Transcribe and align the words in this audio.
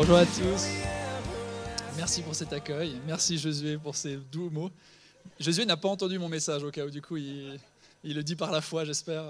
Bonjour 0.00 0.16
à 0.16 0.24
tous. 0.24 0.64
Merci 1.96 2.22
pour 2.22 2.32
cet 2.32 2.52
accueil. 2.52 3.00
Merci 3.04 3.36
Josué 3.36 3.78
pour 3.78 3.96
ces 3.96 4.16
doux 4.16 4.48
mots. 4.48 4.70
Josué 5.40 5.66
n'a 5.66 5.76
pas 5.76 5.88
entendu 5.88 6.20
mon 6.20 6.28
message 6.28 6.62
au 6.62 6.70
cas 6.70 6.86
où, 6.86 6.90
du 6.90 7.02
coup, 7.02 7.16
il, 7.16 7.58
le 8.04 8.22
dit 8.22 8.36
par 8.36 8.52
la 8.52 8.60
foi, 8.60 8.84
j'espère. 8.84 9.24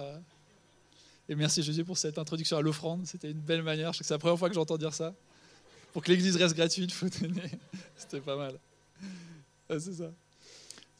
Et 1.26 1.34
merci 1.34 1.62
Josué 1.62 1.84
pour 1.84 1.96
cette 1.96 2.18
introduction 2.18 2.58
à 2.58 2.60
l'offrande. 2.60 3.06
C'était 3.06 3.30
une 3.30 3.40
belle 3.40 3.62
manière. 3.62 3.94
Je 3.94 3.98
sais 3.98 4.02
que 4.02 4.08
c'est 4.08 4.14
la 4.14 4.18
première 4.18 4.38
fois 4.38 4.50
que 4.50 4.54
j'entends 4.54 4.76
dire 4.76 4.92
ça. 4.92 5.14
Pour 5.94 6.02
que 6.02 6.10
l'église 6.10 6.36
reste 6.36 6.54
gratuite, 6.54 6.90
il 6.90 6.94
faut 6.94 7.08
donner. 7.08 7.50
C'était 7.96 8.20
pas 8.20 8.36
mal. 8.36 8.60
Ah, 9.70 9.80
c'est 9.80 9.94
ça. 9.94 10.12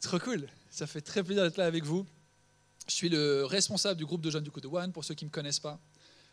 Trop 0.01 0.17
cool. 0.17 0.47
Ça 0.71 0.87
fait 0.87 1.01
très 1.01 1.23
plaisir 1.23 1.43
d'être 1.43 1.57
là 1.57 1.67
avec 1.67 1.83
vous. 1.83 2.07
Je 2.87 2.93
suis 2.95 3.09
le 3.09 3.45
responsable 3.45 3.99
du 3.99 4.05
groupe 4.07 4.21
de 4.21 4.31
jeunes 4.31 4.43
du 4.43 4.49
coup 4.49 4.61
de 4.61 4.67
One, 4.67 4.91
pour 4.91 5.05
ceux 5.05 5.13
qui 5.13 5.25
ne 5.25 5.29
me 5.29 5.31
connaissent 5.31 5.59
pas. 5.59 5.79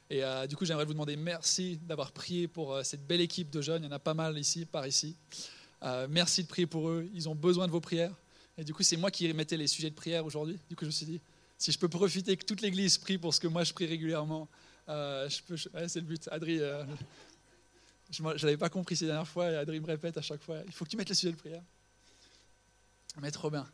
Et 0.09 0.23
euh, 0.23 0.47
du 0.47 0.57
coup, 0.57 0.65
j'aimerais 0.65 0.85
vous 0.85 0.93
demander 0.93 1.17
merci 1.17 1.79
d'avoir 1.79 2.13
prié 2.13 2.47
pour 2.47 2.75
euh, 2.75 2.83
cette 2.85 3.07
belle 3.07 3.21
équipe 3.21 3.51
de 3.51 3.61
jeunes. 3.61 3.83
Il 3.83 3.87
y 3.87 3.89
en 3.89 3.93
a 3.93 3.99
pas 3.99 4.15
mal 4.15 4.39
ici, 4.39 4.65
par 4.65 4.87
ici. 4.87 5.17
Euh, 5.83 6.07
merci 6.09 6.45
de 6.45 6.49
prier 6.49 6.67
pour 6.67 6.89
eux. 6.89 7.09
Ils 7.13 7.29
ont 7.29 7.35
besoin 7.35 7.67
de 7.67 7.73
vos 7.73 7.81
prières. 7.81 8.15
Et 8.57 8.65
du 8.65 8.73
coup, 8.73 8.83
c'est 8.83 8.97
moi 8.97 9.11
qui 9.11 9.31
mettais 9.33 9.57
les 9.57 9.67
sujets 9.67 9.91
de 9.91 9.95
prière 9.95 10.25
aujourd'hui. 10.25 10.59
Du 10.69 10.77
coup, 10.77 10.85
je 10.85 10.87
me 10.87 10.93
suis 10.93 11.07
dit, 11.07 11.21
si 11.59 11.73
je 11.73 11.79
peux 11.79 11.89
profiter 11.89 12.37
que 12.37 12.45
toute 12.45 12.61
l'Église 12.61 12.99
prie 12.99 13.19
pour 13.19 13.35
ce 13.35 13.41
que 13.41 13.49
moi 13.49 13.65
je 13.65 13.73
prie 13.73 13.87
régulièrement, 13.87 14.49
c'est 14.87 15.97
le 15.97 16.01
but. 16.01 16.29
Adri, 16.31 16.61
je 18.11 18.23
n'avais 18.23 18.57
pas 18.57 18.71
compris 18.71 18.97
ces 18.97 19.07
dernières 19.07 19.29
fois. 19.29 19.51
Et 19.51 19.57
Adri 19.57 19.81
me 19.81 19.87
répète 19.87 20.17
à 20.17 20.23
chaque 20.23 20.43
fois, 20.43 20.63
il 20.67 20.73
faut 20.73 20.87
que 20.87 20.91
tu 20.91 20.97
mettes 20.97 21.09
les 21.09 21.15
sujets 21.15 21.33
de 21.33 21.39
prière. 21.39 21.63
Mais 23.21 23.31
trop 23.31 23.51
bien. 23.51 23.67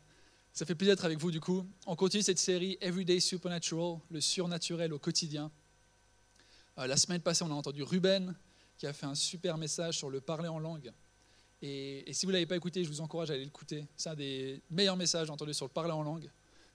Ça 0.51 0.65
fait 0.65 0.75
plaisir 0.75 0.95
d'être 0.95 1.05
avec 1.05 1.19
vous 1.19 1.31
du 1.31 1.39
coup. 1.39 1.65
On 1.85 1.95
continue 1.95 2.23
cette 2.23 2.39
série 2.39 2.77
Everyday 2.81 3.19
Supernatural, 3.19 3.99
le 4.11 4.19
surnaturel 4.19 4.91
au 4.91 4.99
quotidien. 4.99 5.49
Euh, 6.79 6.87
la 6.87 6.97
semaine 6.97 7.21
passée, 7.21 7.43
on 7.43 7.51
a 7.51 7.53
entendu 7.53 7.83
Ruben 7.83 8.35
qui 8.77 8.87
a 8.87 8.93
fait 8.93 9.05
un 9.05 9.15
super 9.15 9.57
message 9.57 9.97
sur 9.97 10.09
le 10.09 10.21
parler 10.21 10.47
en 10.47 10.59
langue. 10.59 10.91
Et, 11.61 12.11
si 12.11 12.25
vous 12.25 12.31
ne 12.31 12.33
l'avez 12.33 12.45
pas 12.45 12.57
écouté, 12.57 12.83
je 12.83 12.89
vous 12.89 12.99
encourage 12.99 13.29
à 13.29 13.35
aller 13.35 13.45
l'écouter. 13.45 13.85
C'est 13.95 14.09
un 14.09 14.15
des 14.15 14.61
meilleurs 14.69 14.97
messages 14.97 15.29
entendus 15.29 15.53
sur 15.53 15.65
le 15.65 15.71
parler 15.71 15.93
en 15.93 16.03
langue. 16.03 16.29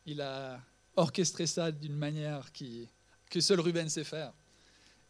Il 0.06 0.20
a 0.20 0.60
orchestré 0.96 1.46
ça 1.46 1.70
d'une 1.70 1.96
manière 1.96 2.52
qui, 2.52 2.88
que 3.28 3.40
seul 3.40 3.60
Ruben 3.60 3.88
sait 3.88 4.04
faire. 4.04 4.32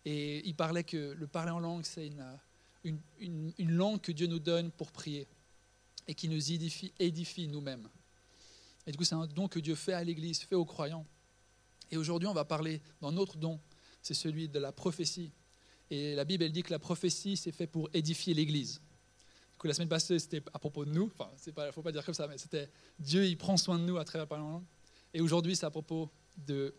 Et 0.05 0.47
il 0.49 0.55
parlait 0.55 0.85
que 0.85 1.15
le 1.17 1.27
parler 1.27 1.51
en 1.51 1.61
langue, 1.61 1.85
c'est 1.85 2.11
une, 2.85 2.99
une, 3.21 3.71
langue 3.71 4.01
que 4.01 4.11
Dieu 4.11 4.27
nous 4.27 4.39
donne 4.39 4.71
pour 4.71 4.91
prier 4.91 5.29
et 6.09 6.15
qui 6.15 6.29
nous 6.29 6.53
édifie, 6.53 6.93
édifie 6.99 7.47
nous-mêmes. 7.47 7.89
Et 8.87 8.91
du 8.91 8.99
coup, 8.99 9.05
c'est 9.05 9.15
un 9.15 9.27
don 9.27 9.49
que 9.49 9.61
Dieu 9.61 9.75
fait 9.75 9.93
à 9.93 10.03
l'Église, 10.03 10.41
fait 10.41 10.55
aux 10.55 10.65
croyants. 10.65 11.07
Et 11.91 11.97
aujourd'hui, 11.97 12.27
on 12.27 12.35
va 12.35 12.45
parler 12.45 12.81
d'un 13.01 13.17
autre 13.17 13.37
don, 13.37 13.61
c'est 14.03 14.15
celui 14.15 14.49
de 14.49 14.59
la 14.59 14.73
prophétie. 14.73 15.33
Et 15.91 16.15
la 16.15 16.25
Bible, 16.25 16.45
elle 16.45 16.53
dit 16.53 16.63
que 16.63 16.71
la 16.71 16.79
prophétie, 16.79 17.37
c'est 17.37 17.53
fait 17.53 17.67
pour 17.67 17.89
édifier 17.95 18.35
l'Église. 18.35 18.81
Du 19.53 19.59
coup, 19.59 19.67
la 19.67 19.75
semaine 19.75 19.89
passée, 19.89 20.19
c'était 20.19 20.43
à 20.53 20.59
propos 20.59 20.85
de 20.85 20.93
nous. 20.93 21.11
Enfin, 21.19 21.31
il 21.47 21.53
ne 21.57 21.73
faut 21.73 21.83
pas 21.83 21.93
dire 21.93 22.05
comme 22.05 22.15
ça, 22.15 22.29
mais 22.29 22.39
c'était 22.39 22.69
Dieu, 22.99 23.27
il 23.27 23.37
prend 23.37 23.57
soin 23.57 23.79
de 23.79 23.85
nous 23.85 23.97
à 23.97 24.05
travers 24.05 24.23
la 24.23 24.27
parole. 24.27 24.63
Et 25.13 25.21
aujourd'hui, 25.21 25.57
c'est 25.57 25.67
à 25.67 25.71
propos 25.71 26.11
de 26.37 26.75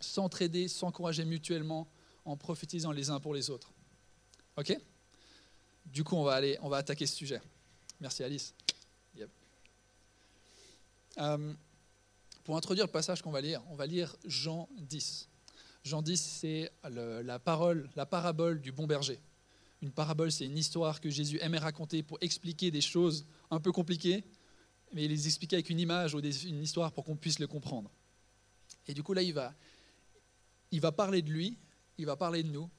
s'entraider, 0.00 0.68
s'encourager 0.68 1.24
mutuellement 1.24 1.88
en 2.24 2.36
prophétisant 2.36 2.92
les 2.92 3.10
uns 3.10 3.20
pour 3.20 3.34
les 3.34 3.50
autres. 3.50 3.72
OK? 4.56 4.78
Du 5.86 6.04
coup, 6.04 6.16
on 6.16 6.24
va, 6.24 6.34
aller, 6.34 6.58
on 6.62 6.68
va 6.68 6.78
attaquer 6.78 7.06
ce 7.06 7.16
sujet. 7.16 7.40
Merci 8.00 8.22
Alice. 8.22 8.54
Euh, 11.18 11.54
pour 12.42 12.56
introduire 12.56 12.86
le 12.86 12.90
passage 12.92 13.22
qu'on 13.22 13.30
va 13.30 13.40
lire, 13.40 13.62
on 13.70 13.76
va 13.76 13.86
lire 13.86 14.16
Jean 14.24 14.68
10. 14.76 15.28
Jean 15.84 16.00
10, 16.00 16.16
c'est 16.16 16.72
la 16.82 17.38
parole, 17.38 17.90
la 17.94 18.06
parabole 18.06 18.60
du 18.60 18.72
bon 18.72 18.86
berger. 18.86 19.20
Une 19.82 19.92
parabole, 19.92 20.32
c'est 20.32 20.46
une 20.46 20.56
histoire 20.56 20.98
que 20.98 21.10
Jésus 21.10 21.38
aimait 21.42 21.58
raconter 21.58 22.02
pour 22.02 22.16
expliquer 22.22 22.70
des 22.70 22.80
choses 22.80 23.26
un 23.50 23.60
peu 23.60 23.70
compliquées, 23.70 24.24
mais 24.94 25.04
il 25.04 25.10
les 25.10 25.26
expliquer 25.26 25.56
avec 25.56 25.68
une 25.68 25.78
image 25.78 26.14
ou 26.14 26.20
une 26.20 26.62
histoire 26.62 26.90
pour 26.90 27.04
qu'on 27.04 27.16
puisse 27.16 27.38
le 27.38 27.46
comprendre. 27.46 27.90
Et 28.88 28.94
du 28.94 29.02
coup, 29.02 29.12
là, 29.12 29.20
il 29.20 29.34
va, 29.34 29.52
il 30.70 30.80
va 30.80 30.90
parler 30.90 31.20
de 31.20 31.30
lui, 31.30 31.58
il 31.98 32.06
va 32.06 32.16
parler 32.16 32.42
de 32.42 32.48
nous. 32.48 32.70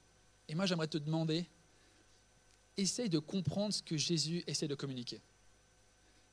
Et 0.48 0.56
moi, 0.56 0.66
j'aimerais 0.66 0.88
te 0.88 0.98
demander, 0.98 1.46
essaye 2.76 3.10
de 3.10 3.20
comprendre 3.20 3.72
ce 3.72 3.84
que 3.84 3.98
Jésus 3.98 4.44
essaie 4.48 4.68
de 4.68 4.76
communiquer. 4.76 5.22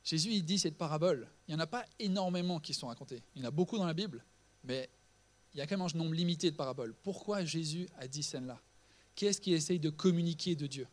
Jésus, 0.05 0.31
il 0.31 0.45
dit 0.45 0.59
cette 0.59 0.79
parabole. 0.79 1.29
Il 1.47 1.55
n'y 1.55 1.61
en 1.61 1.65
a 1.65 1.67
pas 1.67 1.85
énormément 1.99 2.61
qui 2.61 2.73
sont 2.73 2.87
racontées. 2.87 3.23
Il 3.35 3.43
y 3.43 3.45
en 3.45 3.49
a 3.49 3.51
beaucoup 3.51 3.77
dans 3.77 3.87
la 3.87 3.95
Bible, 3.95 4.25
mais 4.65 4.89
il 5.55 5.59
y 5.59 5.61
a 5.61 5.67
quand 5.67 5.77
même 5.77 5.87
un 5.87 5.99
nombre 5.99 6.15
limité 6.15 6.51
de 6.51 6.57
paraboles. 6.57 6.95
Pourquoi 7.03 7.45
Jésus 7.45 7.89
a 7.99 8.09
dit 8.09 8.23
celle-là? 8.23 8.61
Qu'est-ce 9.15 9.41
qu'il 9.41 9.53
essaye 9.53 9.79
de 9.79 9.91
communiquer 9.91 10.57
de 10.57 10.67
Dieu? 10.67 10.87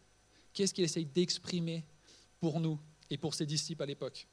Qu'est-ce 0.53 0.73
qu'il 0.73 0.83
essaye 0.83 1.05
d'exprimer 1.05 1.85
pour 2.39 2.59
nous 2.59 2.79
et 3.09 3.17
pour 3.17 3.33
ses 3.33 3.45
disciples 3.45 3.83
à 3.83 3.85
l'époque? 3.85 4.27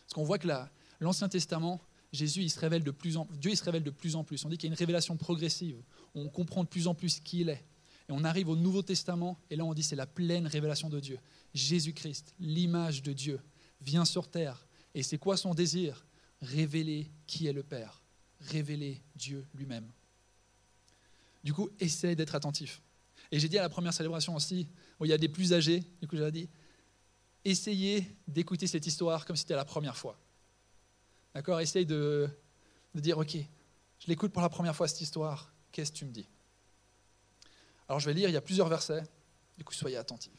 Parce 0.00 0.12
qu'on 0.12 0.24
voit 0.24 0.38
que 0.38 0.48
l'Ancien 1.00 1.28
Testament, 1.28 1.80
Jésus, 2.12 2.46
révèle 2.58 2.84
de 2.84 2.90
plus 2.90 3.16
en, 3.16 3.26
Dieu 3.40 3.50
il 3.50 3.56
se 3.56 3.64
révèle 3.64 3.82
de 3.82 3.90
plus 3.90 4.16
en 4.16 4.24
plus. 4.24 4.44
On 4.44 4.48
dit 4.48 4.58
qu'il 4.58 4.68
y 4.68 4.70
a 4.70 4.74
une 4.74 4.78
révélation 4.78 5.16
progressive. 5.16 5.82
On 6.14 6.28
comprend 6.28 6.62
de 6.62 6.68
plus 6.68 6.86
en 6.86 6.94
plus 6.94 7.20
qui 7.20 7.40
il 7.40 7.48
est. 7.48 7.64
Et 8.08 8.12
on 8.12 8.22
arrive 8.22 8.50
au 8.50 8.56
Nouveau 8.56 8.82
Testament, 8.82 9.38
et 9.48 9.56
là 9.56 9.64
on 9.64 9.72
dit 9.72 9.82
c'est 9.82 9.96
la 9.96 10.06
pleine 10.06 10.46
révélation 10.46 10.90
de 10.90 11.00
Dieu. 11.00 11.18
Jésus-Christ, 11.54 12.34
l'image 12.38 13.02
de 13.02 13.14
Dieu, 13.14 13.40
vient 13.80 14.04
sur 14.04 14.28
terre. 14.28 14.66
Et 14.94 15.02
c'est 15.02 15.16
quoi 15.16 15.38
son 15.38 15.54
désir? 15.54 16.04
Révéler 16.42 17.10
qui 17.26 17.46
est 17.46 17.54
le 17.54 17.62
Père, 17.62 18.02
révéler 18.40 19.00
Dieu 19.16 19.46
lui-même. 19.54 19.88
Du 21.42 21.52
coup, 21.52 21.70
essaye 21.78 22.16
d'être 22.16 22.34
attentif. 22.34 22.80
Et 23.30 23.38
j'ai 23.38 23.48
dit 23.48 23.58
à 23.58 23.62
la 23.62 23.68
première 23.68 23.92
célébration 23.92 24.34
aussi, 24.34 24.68
où 25.00 25.04
il 25.04 25.08
y 25.08 25.12
a 25.12 25.18
des 25.18 25.28
plus 25.28 25.52
âgés, 25.52 25.82
du 26.00 26.06
coup 26.06 26.16
j'ai 26.16 26.30
dit, 26.30 26.48
essayez 27.44 28.06
d'écouter 28.28 28.66
cette 28.66 28.86
histoire 28.86 29.26
comme 29.26 29.36
si 29.36 29.42
c'était 29.42 29.56
la 29.56 29.64
première 29.64 29.96
fois. 29.96 30.18
D'accord? 31.34 31.60
Essaye 31.60 31.84
de, 31.84 32.28
de 32.94 33.00
dire, 33.00 33.18
ok, 33.18 33.36
je 33.98 34.06
l'écoute 34.06 34.32
pour 34.32 34.42
la 34.42 34.48
première 34.48 34.76
fois 34.76 34.88
cette 34.88 35.00
histoire, 35.00 35.52
qu'est-ce 35.72 35.92
que 35.92 35.98
tu 35.98 36.04
me 36.04 36.12
dis? 36.12 36.26
Alors 37.88 38.00
je 38.00 38.06
vais 38.06 38.14
lire, 38.14 38.28
il 38.28 38.32
y 38.32 38.36
a 38.36 38.40
plusieurs 38.40 38.68
versets, 38.68 39.02
du 39.58 39.64
coup 39.64 39.74
soyez 39.74 39.96
attentifs. 39.96 40.32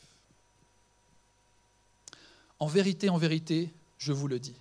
En 2.59 2.67
vérité, 2.67 3.09
en 3.09 3.17
vérité, 3.17 3.73
je 3.97 4.13
vous 4.13 4.27
le 4.27 4.39
dis. 4.39 4.55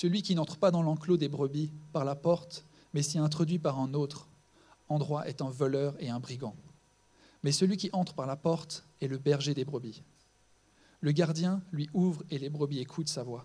Celui 0.00 0.22
qui 0.22 0.36
n'entre 0.36 0.58
pas 0.58 0.70
dans 0.70 0.82
l'enclos 0.82 1.16
des 1.16 1.28
brebis 1.28 1.72
par 1.92 2.04
la 2.04 2.14
porte, 2.14 2.64
mais 2.94 3.02
s'y 3.02 3.18
introduit 3.18 3.58
par 3.58 3.80
un 3.80 3.94
autre 3.94 4.28
endroit 4.88 5.28
est 5.28 5.42
un 5.42 5.50
voleur 5.50 5.96
et 5.98 6.08
un 6.08 6.20
brigand. 6.20 6.54
Mais 7.42 7.50
celui 7.50 7.76
qui 7.76 7.90
entre 7.92 8.14
par 8.14 8.28
la 8.28 8.36
porte 8.36 8.84
est 9.00 9.08
le 9.08 9.18
berger 9.18 9.54
des 9.54 9.64
brebis. 9.64 10.04
Le 11.00 11.10
gardien 11.10 11.64
lui 11.72 11.90
ouvre 11.94 12.22
et 12.30 12.38
les 12.38 12.48
brebis 12.48 12.78
écoutent 12.78 13.08
sa 13.08 13.24
voix. 13.24 13.44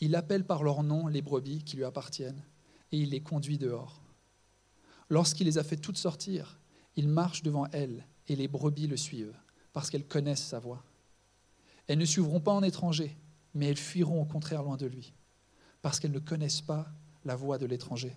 Il 0.00 0.14
appelle 0.14 0.44
par 0.44 0.62
leur 0.62 0.82
nom 0.82 1.06
les 1.06 1.22
brebis 1.22 1.64
qui 1.64 1.78
lui 1.78 1.84
appartiennent 1.84 2.44
et 2.92 2.98
il 2.98 3.08
les 3.08 3.22
conduit 3.22 3.56
dehors. 3.56 4.02
Lorsqu'il 5.08 5.46
les 5.46 5.56
a 5.56 5.64
fait 5.64 5.78
toutes 5.78 5.96
sortir, 5.96 6.60
il 6.96 7.08
marche 7.08 7.42
devant 7.42 7.66
elles 7.72 8.06
et 8.28 8.36
les 8.36 8.46
brebis 8.46 8.88
le 8.88 8.98
suivent 8.98 9.38
parce 9.72 9.88
qu'elles 9.88 10.06
connaissent 10.06 10.44
sa 10.44 10.58
voix. 10.58 10.84
Elles 11.86 11.96
ne 11.96 12.04
suivront 12.04 12.40
pas 12.40 12.52
en 12.52 12.62
étranger, 12.62 13.16
mais 13.54 13.68
elles 13.68 13.78
fuiront 13.78 14.20
au 14.20 14.26
contraire 14.26 14.62
loin 14.62 14.76
de 14.76 14.84
lui, 14.84 15.14
parce 15.82 16.00
qu'elles 16.00 16.12
ne 16.12 16.18
connaissent 16.18 16.60
pas 16.60 16.86
la 17.24 17.36
voix 17.36 17.58
de 17.58 17.66
l'étranger. 17.66 18.16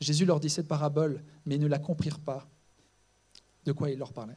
Jésus 0.00 0.24
leur 0.24 0.40
dit 0.40 0.50
cette 0.50 0.68
parabole, 0.68 1.22
mais 1.46 1.56
ils 1.56 1.60
ne 1.60 1.66
la 1.66 1.78
comprirent 1.78 2.20
pas 2.20 2.46
de 3.64 3.72
quoi 3.72 3.90
il 3.90 3.98
leur 3.98 4.12
parlait. 4.12 4.36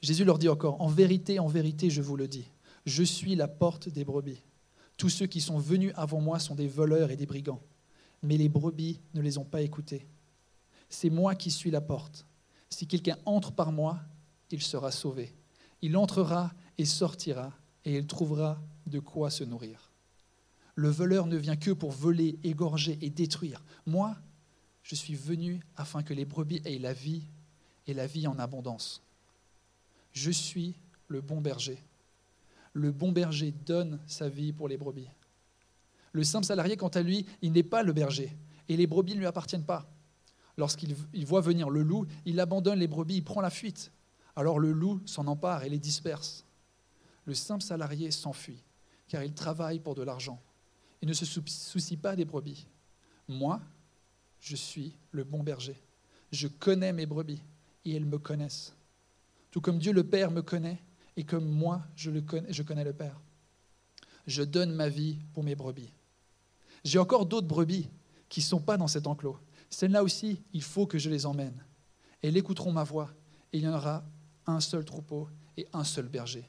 Jésus 0.00 0.24
leur 0.24 0.38
dit 0.38 0.48
encore, 0.48 0.80
En 0.80 0.88
vérité, 0.88 1.38
en 1.38 1.48
vérité, 1.48 1.90
je 1.90 2.02
vous 2.02 2.16
le 2.16 2.28
dis, 2.28 2.48
je 2.86 3.02
suis 3.02 3.34
la 3.34 3.48
porte 3.48 3.88
des 3.88 4.04
brebis. 4.04 4.42
Tous 4.96 5.08
ceux 5.08 5.26
qui 5.26 5.40
sont 5.40 5.58
venus 5.58 5.92
avant 5.96 6.20
moi 6.20 6.38
sont 6.38 6.54
des 6.54 6.68
voleurs 6.68 7.10
et 7.10 7.16
des 7.16 7.26
brigands, 7.26 7.62
mais 8.22 8.36
les 8.36 8.48
brebis 8.48 9.00
ne 9.14 9.20
les 9.20 9.38
ont 9.38 9.44
pas 9.44 9.62
écoutés. 9.62 10.06
C'est 10.88 11.10
moi 11.10 11.34
qui 11.34 11.50
suis 11.50 11.70
la 11.70 11.80
porte. 11.80 12.26
Si 12.68 12.86
quelqu'un 12.86 13.16
entre 13.24 13.52
par 13.52 13.72
moi, 13.72 14.00
il 14.50 14.62
sera 14.62 14.90
sauvé. 14.90 15.34
Il 15.80 15.96
entrera 15.96 16.52
et 16.78 16.84
sortira, 16.84 17.52
et 17.84 17.96
il 17.96 18.06
trouvera 18.06 18.60
de 18.86 19.00
quoi 19.00 19.30
se 19.30 19.44
nourrir. 19.44 19.91
Le 20.74 20.88
voleur 20.88 21.26
ne 21.26 21.36
vient 21.36 21.56
que 21.56 21.70
pour 21.70 21.90
voler, 21.90 22.38
égorger 22.42 22.98
et 23.02 23.10
détruire. 23.10 23.62
Moi, 23.86 24.16
je 24.82 24.94
suis 24.94 25.14
venu 25.14 25.60
afin 25.76 26.02
que 26.02 26.14
les 26.14 26.24
brebis 26.24 26.62
aient 26.64 26.78
la 26.78 26.92
vie 26.92 27.22
et 27.86 27.94
la 27.94 28.06
vie 28.06 28.26
en 28.26 28.38
abondance. 28.38 29.02
Je 30.12 30.30
suis 30.30 30.74
le 31.08 31.20
bon 31.20 31.40
berger. 31.40 31.78
Le 32.72 32.90
bon 32.90 33.12
berger 33.12 33.52
donne 33.66 34.00
sa 34.06 34.28
vie 34.28 34.52
pour 34.52 34.68
les 34.68 34.78
brebis. 34.78 35.08
Le 36.12 36.24
simple 36.24 36.46
salarié, 36.46 36.76
quant 36.76 36.88
à 36.88 37.02
lui, 37.02 37.26
il 37.42 37.52
n'est 37.52 37.62
pas 37.62 37.82
le 37.82 37.92
berger, 37.92 38.36
et 38.68 38.76
les 38.76 38.86
brebis 38.86 39.14
ne 39.14 39.20
lui 39.20 39.26
appartiennent 39.26 39.64
pas. 39.64 39.90
Lorsqu'il 40.56 40.94
voit 41.24 41.40
venir 41.40 41.70
le 41.70 41.82
loup, 41.82 42.06
il 42.24 42.40
abandonne 42.40 42.78
les 42.78 42.88
brebis, 42.88 43.16
il 43.16 43.24
prend 43.24 43.40
la 43.40 43.50
fuite. 43.50 43.92
Alors 44.36 44.58
le 44.58 44.72
loup 44.72 45.00
s'en 45.06 45.26
empare 45.26 45.64
et 45.64 45.68
les 45.68 45.78
disperse 45.78 46.44
le 47.24 47.34
simple 47.34 47.62
salarié 47.62 48.10
s'enfuit, 48.10 48.62
car 49.08 49.22
il 49.22 49.32
travaille 49.32 49.80
pour 49.80 49.94
de 49.94 50.02
l'argent 50.02 50.40
et 51.02 51.06
ne 51.06 51.12
se 51.12 51.24
soucie 51.24 51.96
pas 51.96 52.16
des 52.16 52.24
brebis. 52.24 52.66
Moi, 53.28 53.60
je 54.40 54.56
suis 54.56 54.96
le 55.10 55.24
bon 55.24 55.42
berger. 55.42 55.76
Je 56.30 56.48
connais 56.48 56.92
mes 56.92 57.06
brebis 57.06 57.42
et 57.84 57.96
elles 57.96 58.06
me 58.06 58.18
connaissent. 58.18 58.74
tout 59.50 59.60
comme 59.60 59.78
Dieu 59.78 59.92
le 59.92 60.04
Père 60.04 60.30
me 60.30 60.40
connaît 60.40 60.80
et 61.16 61.24
comme 61.24 61.46
moi 61.46 61.82
je, 61.94 62.10
connais, 62.20 62.52
connais 62.64 62.84
le 62.84 62.92
Père. 62.92 63.20
Je 64.26 64.42
donne 64.42 64.72
ma 64.72 64.88
vie 64.88 65.18
pour 65.34 65.42
mes 65.42 65.56
brebis. 65.56 65.92
J'ai 66.84 66.98
encore 66.98 67.26
d'autres 67.26 67.48
brebis 67.48 67.88
qui 68.28 68.40
ne 68.40 68.44
sont 68.44 68.60
pas 68.60 68.76
dans 68.76 68.86
cet 68.86 69.06
enclos. 69.06 69.38
Celles-là 69.68 70.02
aussi, 70.02 70.40
il 70.52 70.62
faut 70.62 70.86
que 70.86 70.98
je 70.98 71.10
les 71.10 71.26
emmène. 71.26 71.64
Elles 72.22 72.36
écouteront 72.36 72.72
ma 72.72 72.84
voix, 72.84 73.10
et 73.52 73.58
il 73.58 73.64
y 73.64 73.68
en 73.68 73.74
aura 73.74 74.04
un 74.46 74.60
seul 74.60 74.84
troupeau 74.84 75.28
et 75.56 75.66
un 75.72 75.84
seul 75.84 76.08
berger. 76.08 76.48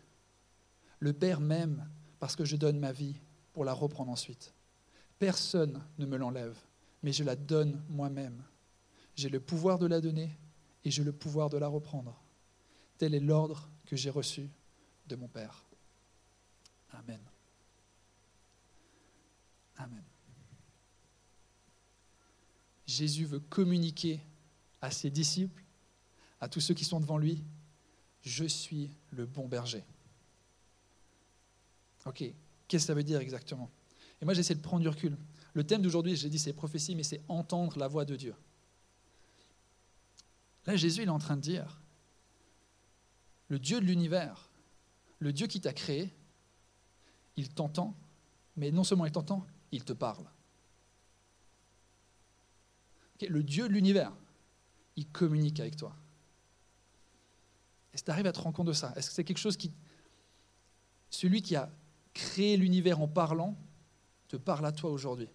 Le 0.99 1.13
Père 1.13 1.41
m'aime 1.41 1.89
parce 2.19 2.35
que 2.35 2.45
je 2.45 2.55
donne 2.55 2.79
ma 2.79 2.91
vie 2.91 3.15
pour 3.53 3.63
la 3.63 3.73
reprendre 3.73 4.11
ensuite. 4.11 4.53
Personne 5.19 5.81
ne 5.97 6.05
me 6.05 6.17
l'enlève, 6.17 6.57
mais 7.01 7.13
je 7.13 7.23
la 7.23 7.35
donne 7.35 7.81
moi-même. 7.89 8.43
J'ai 9.15 9.29
le 9.29 9.39
pouvoir 9.39 9.79
de 9.79 9.85
la 9.85 10.01
donner 10.01 10.35
et 10.83 10.91
j'ai 10.91 11.03
le 11.03 11.13
pouvoir 11.13 11.49
de 11.49 11.57
la 11.57 11.67
reprendre. 11.67 12.19
Tel 12.97 13.15
est 13.15 13.19
l'ordre 13.19 13.69
que 13.85 13.95
j'ai 13.95 14.09
reçu 14.09 14.49
de 15.07 15.15
mon 15.15 15.27
Père. 15.27 15.63
Amen. 16.91 17.19
Amen. 19.77 20.03
Jésus 22.85 23.25
veut 23.25 23.39
communiquer 23.39 24.19
à 24.81 24.91
ses 24.91 25.09
disciples, 25.09 25.63
à 26.41 26.49
tous 26.49 26.59
ceux 26.59 26.73
qui 26.73 26.85
sont 26.85 26.99
devant 26.99 27.17
lui, 27.17 27.41
je 28.21 28.45
suis 28.45 28.89
le 29.11 29.25
bon 29.25 29.47
berger. 29.47 29.83
Ok, 32.05 32.23
qu'est-ce 32.73 32.85
que 32.85 32.87
ça 32.87 32.95
veut 32.95 33.03
dire 33.03 33.19
exactement 33.19 33.69
Et 34.19 34.25
moi 34.25 34.33
j'essaie 34.33 34.55
de 34.55 34.61
prendre 34.61 34.81
du 34.81 34.89
recul. 34.89 35.15
Le 35.53 35.63
thème 35.63 35.83
d'aujourd'hui, 35.83 36.15
j'ai 36.15 36.27
dit 36.27 36.39
c'est 36.39 36.53
prophétie, 36.53 36.95
mais 36.95 37.03
c'est 37.03 37.21
entendre 37.27 37.77
la 37.77 37.87
voix 37.87 38.03
de 38.03 38.15
Dieu. 38.15 38.33
Là, 40.65 40.75
Jésus, 40.75 41.03
il 41.03 41.07
est 41.07 41.11
en 41.11 41.19
train 41.19 41.35
de 41.35 41.41
dire, 41.41 41.79
le 43.49 43.59
Dieu 43.59 43.79
de 43.79 43.85
l'univers, 43.85 44.49
le 45.19 45.31
Dieu 45.31 45.45
qui 45.45 45.61
t'a 45.61 45.71
créé, 45.71 46.11
il 47.37 47.49
t'entend, 47.49 47.95
mais 48.57 48.71
non 48.71 48.83
seulement 48.83 49.05
il 49.05 49.11
t'entend, 49.11 49.45
il 49.71 49.83
te 49.83 49.93
parle. 49.93 50.25
le 53.21 53.43
Dieu 53.43 53.69
de 53.69 53.73
l'univers, 53.73 54.11
il 54.95 55.07
communique 55.07 55.59
avec 55.59 55.77
toi. 55.77 55.95
Est-ce 57.93 58.01
que 58.01 58.07
tu 58.07 58.11
arrives 58.11 58.25
à 58.25 58.33
te 58.33 58.39
rendre 58.39 58.55
compte 58.55 58.67
de 58.67 58.73
ça? 58.73 58.91
Est-ce 58.95 59.09
que 59.09 59.13
c'est 59.13 59.23
quelque 59.23 59.37
chose 59.37 59.57
qui... 59.57 59.71
Celui 61.09 61.41
qui 61.41 61.55
a 61.55 61.71
créé 62.13 62.57
l'univers 62.57 63.01
en 63.01 63.07
parlant 63.07 63.55
te 64.27 64.37
parle 64.37 64.65
à 64.65 64.71
toi 64.71 64.89
aujourd'hui. 64.91 65.27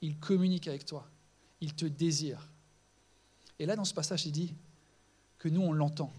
Il 0.00 0.18
communique 0.18 0.68
avec 0.68 0.84
toi. 0.84 1.08
Il 1.60 1.74
te 1.74 1.86
désire. 1.86 2.50
Et 3.58 3.66
là, 3.66 3.76
dans 3.76 3.84
ce 3.84 3.94
passage, 3.94 4.26
il 4.26 4.32
dit 4.32 4.54
que 5.38 5.48
nous, 5.48 5.62
on 5.62 5.72
l'entend 5.72 6.12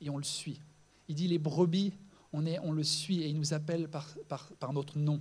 et 0.00 0.10
on 0.10 0.18
le 0.18 0.24
suit. 0.24 0.60
Il 1.08 1.14
dit 1.14 1.28
les 1.28 1.38
brebis, 1.38 1.92
on, 2.32 2.46
est, 2.46 2.58
on 2.60 2.72
le 2.72 2.84
suit 2.84 3.22
et 3.22 3.28
il 3.28 3.36
nous 3.36 3.54
appelle 3.54 3.88
par, 3.88 4.72
notre 4.72 4.98
nom. 4.98 5.20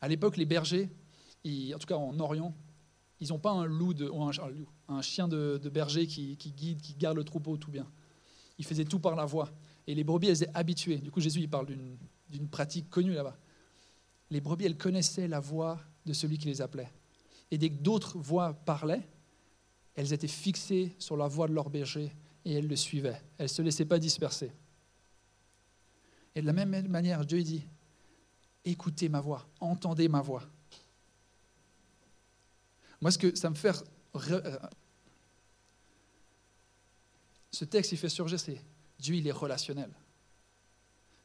À 0.00 0.08
l'époque, 0.08 0.36
les 0.36 0.46
bergers, 0.46 0.90
en 1.46 1.78
tout 1.78 1.86
cas 1.86 1.96
en 1.96 2.18
Orient, 2.20 2.54
ils 3.20 3.28
n'ont 3.28 3.38
pas 3.38 3.52
un 3.52 3.64
loup, 3.64 3.94
de, 3.94 4.10
un, 4.10 4.94
un, 4.94 5.02
chien 5.02 5.28
de, 5.28 5.58
berger 5.72 6.06
qui, 6.06 6.36
guide, 6.36 6.80
qui 6.80 6.94
garde 6.94 7.16
le 7.16 7.24
troupeau 7.24 7.56
tout 7.56 7.70
bien. 7.70 7.86
Ils 8.58 8.64
faisaient 8.64 8.84
tout 8.84 8.98
par 8.98 9.16
la 9.16 9.24
voix. 9.24 9.50
Et 9.86 9.94
les 9.94 10.04
brebis, 10.04 10.28
elles 10.28 10.42
étaient 10.42 10.52
habituées. 10.54 10.98
Du 10.98 11.10
coup, 11.10 11.20
Jésus, 11.20 11.40
il 11.40 11.48
parle 11.48 11.66
d'une 11.66 11.96
pratique 12.48 12.90
connue 12.90 13.12
là-bas. 13.12 13.36
Les 14.30 14.40
brebis, 14.40 14.64
elles 14.64 14.78
connaissaient 14.78 15.28
la 15.28 15.40
voix 15.40 15.80
de 16.06 16.12
celui 16.12 16.38
qui 16.38 16.46
les 16.46 16.60
appelait. 16.60 16.90
Et 17.50 17.58
dès 17.58 17.70
que 17.70 17.82
d'autres 17.82 18.18
voix 18.18 18.52
parlaient, 18.52 19.06
elles 19.94 20.12
étaient 20.12 20.26
fixées 20.26 20.94
sur 20.98 21.16
la 21.16 21.28
voix 21.28 21.46
de 21.46 21.52
leur 21.52 21.70
berger 21.70 22.12
et 22.44 22.54
elles 22.54 22.66
le 22.66 22.76
suivaient. 22.76 23.20
Elles 23.38 23.44
ne 23.44 23.48
se 23.48 23.62
laissaient 23.62 23.84
pas 23.84 23.98
disperser. 23.98 24.52
Et 26.34 26.40
de 26.40 26.46
la 26.46 26.52
même 26.52 26.88
manière, 26.88 27.24
Dieu 27.24 27.42
dit, 27.42 27.64
écoutez 28.64 29.08
ma 29.08 29.20
voix, 29.20 29.46
entendez 29.60 30.08
ma 30.08 30.20
voix. 30.20 30.42
Moi, 33.00 33.10
ce 33.10 33.18
que 33.18 33.34
ça 33.36 33.50
me 33.50 33.54
fait... 33.54 33.76
Euh, 34.16 34.58
ce 37.50 37.64
texte, 37.64 37.92
il 37.92 37.98
fait 37.98 38.08
surgir, 38.08 38.40
c'est 38.40 38.60
Dieu, 38.98 39.14
il 39.16 39.26
est 39.28 39.32
relationnel. 39.32 39.90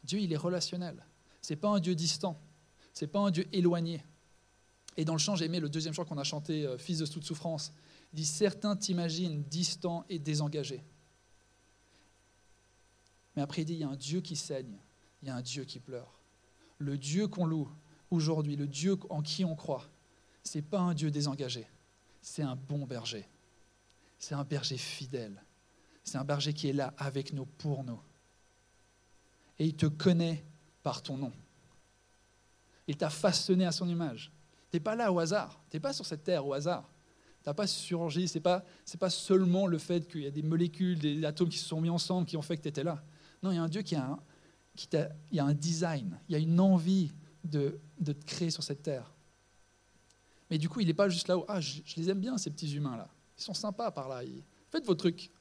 Dieu, 0.03 0.19
il 0.19 0.31
est 0.33 0.37
relationnel. 0.37 1.05
Ce 1.41 1.53
n'est 1.53 1.59
pas 1.59 1.69
un 1.69 1.79
Dieu 1.79 1.95
distant. 1.95 2.39
Ce 2.93 3.05
n'est 3.05 3.11
pas 3.11 3.19
un 3.19 3.31
Dieu 3.31 3.47
éloigné. 3.51 4.03
Et 4.97 5.05
dans 5.05 5.13
le 5.13 5.19
chant, 5.19 5.35
j'ai 5.35 5.45
aimé 5.45 5.59
le 5.59 5.69
deuxième 5.69 5.93
chant 5.93 6.05
qu'on 6.05 6.17
a 6.17 6.23
chanté, 6.23 6.65
euh, 6.65 6.77
Fils 6.77 6.99
de 6.99 7.05
toute 7.05 7.23
souffrance. 7.23 7.71
Il 8.11 8.17
dit 8.17 8.25
Certains 8.25 8.75
t'imaginent 8.75 9.43
distant 9.43 10.05
et 10.09 10.19
désengagé. 10.19 10.83
Mais 13.35 13.41
après, 13.41 13.61
il 13.61 13.65
dit 13.65 13.73
Il 13.73 13.79
y 13.79 13.83
a 13.83 13.89
un 13.89 13.95
Dieu 13.95 14.21
qui 14.21 14.35
saigne, 14.35 14.77
il 15.21 15.27
y 15.27 15.31
a 15.31 15.35
un 15.35 15.41
Dieu 15.41 15.63
qui 15.63 15.79
pleure. 15.79 16.19
Le 16.79 16.97
Dieu 16.97 17.27
qu'on 17.27 17.45
loue 17.45 17.69
aujourd'hui, 18.09 18.55
le 18.55 18.67
Dieu 18.67 18.97
en 19.09 19.21
qui 19.21 19.45
on 19.45 19.55
croit, 19.55 19.85
ce 20.43 20.57
n'est 20.57 20.63
pas 20.63 20.79
un 20.79 20.93
Dieu 20.93 21.11
désengagé, 21.11 21.67
c'est 22.21 22.43
un 22.43 22.55
bon 22.55 22.85
berger. 22.85 23.27
C'est 24.19 24.35
un 24.35 24.43
berger 24.43 24.77
fidèle. 24.77 25.41
C'est 26.03 26.17
un 26.17 26.25
berger 26.25 26.53
qui 26.53 26.67
est 26.67 26.73
là 26.73 26.93
avec 26.97 27.33
nous, 27.33 27.45
pour 27.45 27.83
nous. 27.83 27.99
Et 29.59 29.65
il 29.65 29.75
te 29.75 29.85
connaît 29.85 30.43
par 30.81 31.01
ton 31.01 31.17
nom. 31.17 31.31
Il 32.87 32.97
t'a 32.97 33.09
façonné 33.09 33.65
à 33.65 33.71
son 33.71 33.87
image. 33.87 34.31
Tu 34.71 34.77
n'es 34.77 34.79
pas 34.79 34.95
là 34.95 35.11
au 35.11 35.19
hasard. 35.19 35.61
Tu 35.69 35.75
n'es 35.75 35.81
pas 35.81 35.93
sur 35.93 36.05
cette 36.05 36.23
terre 36.23 36.45
au 36.47 36.53
hasard. 36.53 36.89
Tu 37.43 37.49
n'as 37.49 37.53
pas 37.53 37.67
surgi. 37.67 38.27
Ce 38.27 38.37
n'est 38.37 38.41
pas, 38.41 38.63
pas 38.99 39.09
seulement 39.09 39.67
le 39.67 39.77
fait 39.77 40.07
qu'il 40.07 40.21
y 40.21 40.27
a 40.27 40.31
des 40.31 40.41
molécules, 40.41 40.97
des 40.97 41.23
atomes 41.25 41.49
qui 41.49 41.57
se 41.57 41.67
sont 41.67 41.81
mis 41.81 41.89
ensemble 41.89 42.25
qui 42.25 42.37
ont 42.37 42.41
fait 42.41 42.57
que 42.57 42.63
tu 42.63 42.69
étais 42.69 42.83
là. 42.83 43.03
Non, 43.43 43.51
il 43.51 43.55
y 43.55 43.57
a 43.57 43.63
un 43.63 43.69
Dieu 43.69 43.81
qui 43.81 43.95
a 43.95 44.05
un, 44.05 44.19
qui 44.75 44.87
il 45.31 45.35
y 45.35 45.39
a 45.39 45.45
un 45.45 45.53
design, 45.53 46.19
il 46.27 46.33
y 46.33 46.35
a 46.35 46.39
une 46.39 46.59
envie 46.59 47.11
de, 47.43 47.79
de 47.99 48.13
te 48.13 48.25
créer 48.25 48.49
sur 48.49 48.63
cette 48.63 48.81
terre. 48.81 49.13
Mais 50.49 50.57
du 50.57 50.67
coup, 50.67 50.79
il 50.79 50.87
n'est 50.87 50.93
pas 50.93 51.09
juste 51.09 51.27
là 51.27 51.37
où 51.37 51.45
ah, 51.47 51.61
je, 51.61 51.81
les 51.95 52.09
aime 52.09 52.19
bien, 52.19 52.37
ces 52.37 52.49
petits 52.49 52.73
humains-là. 52.75 53.07
Ils 53.37 53.43
sont 53.43 53.53
sympas 53.53 53.91
par 53.91 54.09
là. 54.09 54.21
Faites 54.69 54.85
vos 54.85 54.95
trucs. 54.95 55.31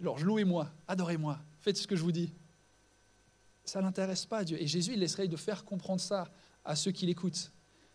Alors, 0.00 0.18
louez-moi, 0.18 0.70
adorez-moi, 0.86 1.38
faites 1.60 1.78
ce 1.78 1.86
que 1.86 1.96
je 1.96 2.02
vous 2.02 2.12
dis. 2.12 2.32
Ça 3.66 3.80
ne 3.80 3.84
l'intéresse 3.84 4.24
pas, 4.24 4.44
Dieu. 4.44 4.60
Et 4.62 4.66
Jésus, 4.66 4.92
il 4.94 5.02
essaye 5.02 5.28
de 5.28 5.36
faire 5.36 5.64
comprendre 5.64 6.00
ça 6.00 6.30
à 6.64 6.76
ceux 6.76 6.92
qui 6.92 7.04
l'écoutent. 7.04 7.52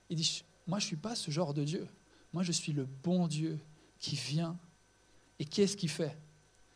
Il 0.09 0.17
dit, 0.17 0.43
moi, 0.67 0.79
je 0.79 0.85
ne 0.85 0.87
suis 0.87 0.97
pas 0.97 1.15
ce 1.15 1.31
genre 1.31 1.53
de 1.53 1.63
Dieu. 1.63 1.87
Moi, 2.33 2.43
je 2.43 2.51
suis 2.51 2.73
le 2.73 2.85
bon 2.85 3.27
Dieu 3.27 3.57
qui 3.97 4.15
vient. 4.15 4.57
Et 5.39 5.45
qu'est-ce 5.45 5.77
qu'il 5.77 5.89
fait? 5.89 6.17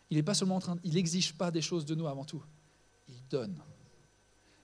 Il 0.10 0.18
n'est 0.18 0.24
pas 0.24 0.34
seulement 0.34 0.56
en 0.56 0.60
train, 0.60 0.78
il 0.84 0.94
n'exige 0.94 1.34
pas 1.34 1.52
des 1.52 1.62
choses 1.62 1.86
de 1.86 1.94
nous 1.94 2.08
avant 2.08 2.24
tout. 2.24 2.44
Il 3.10 3.16
donne. 3.30 3.62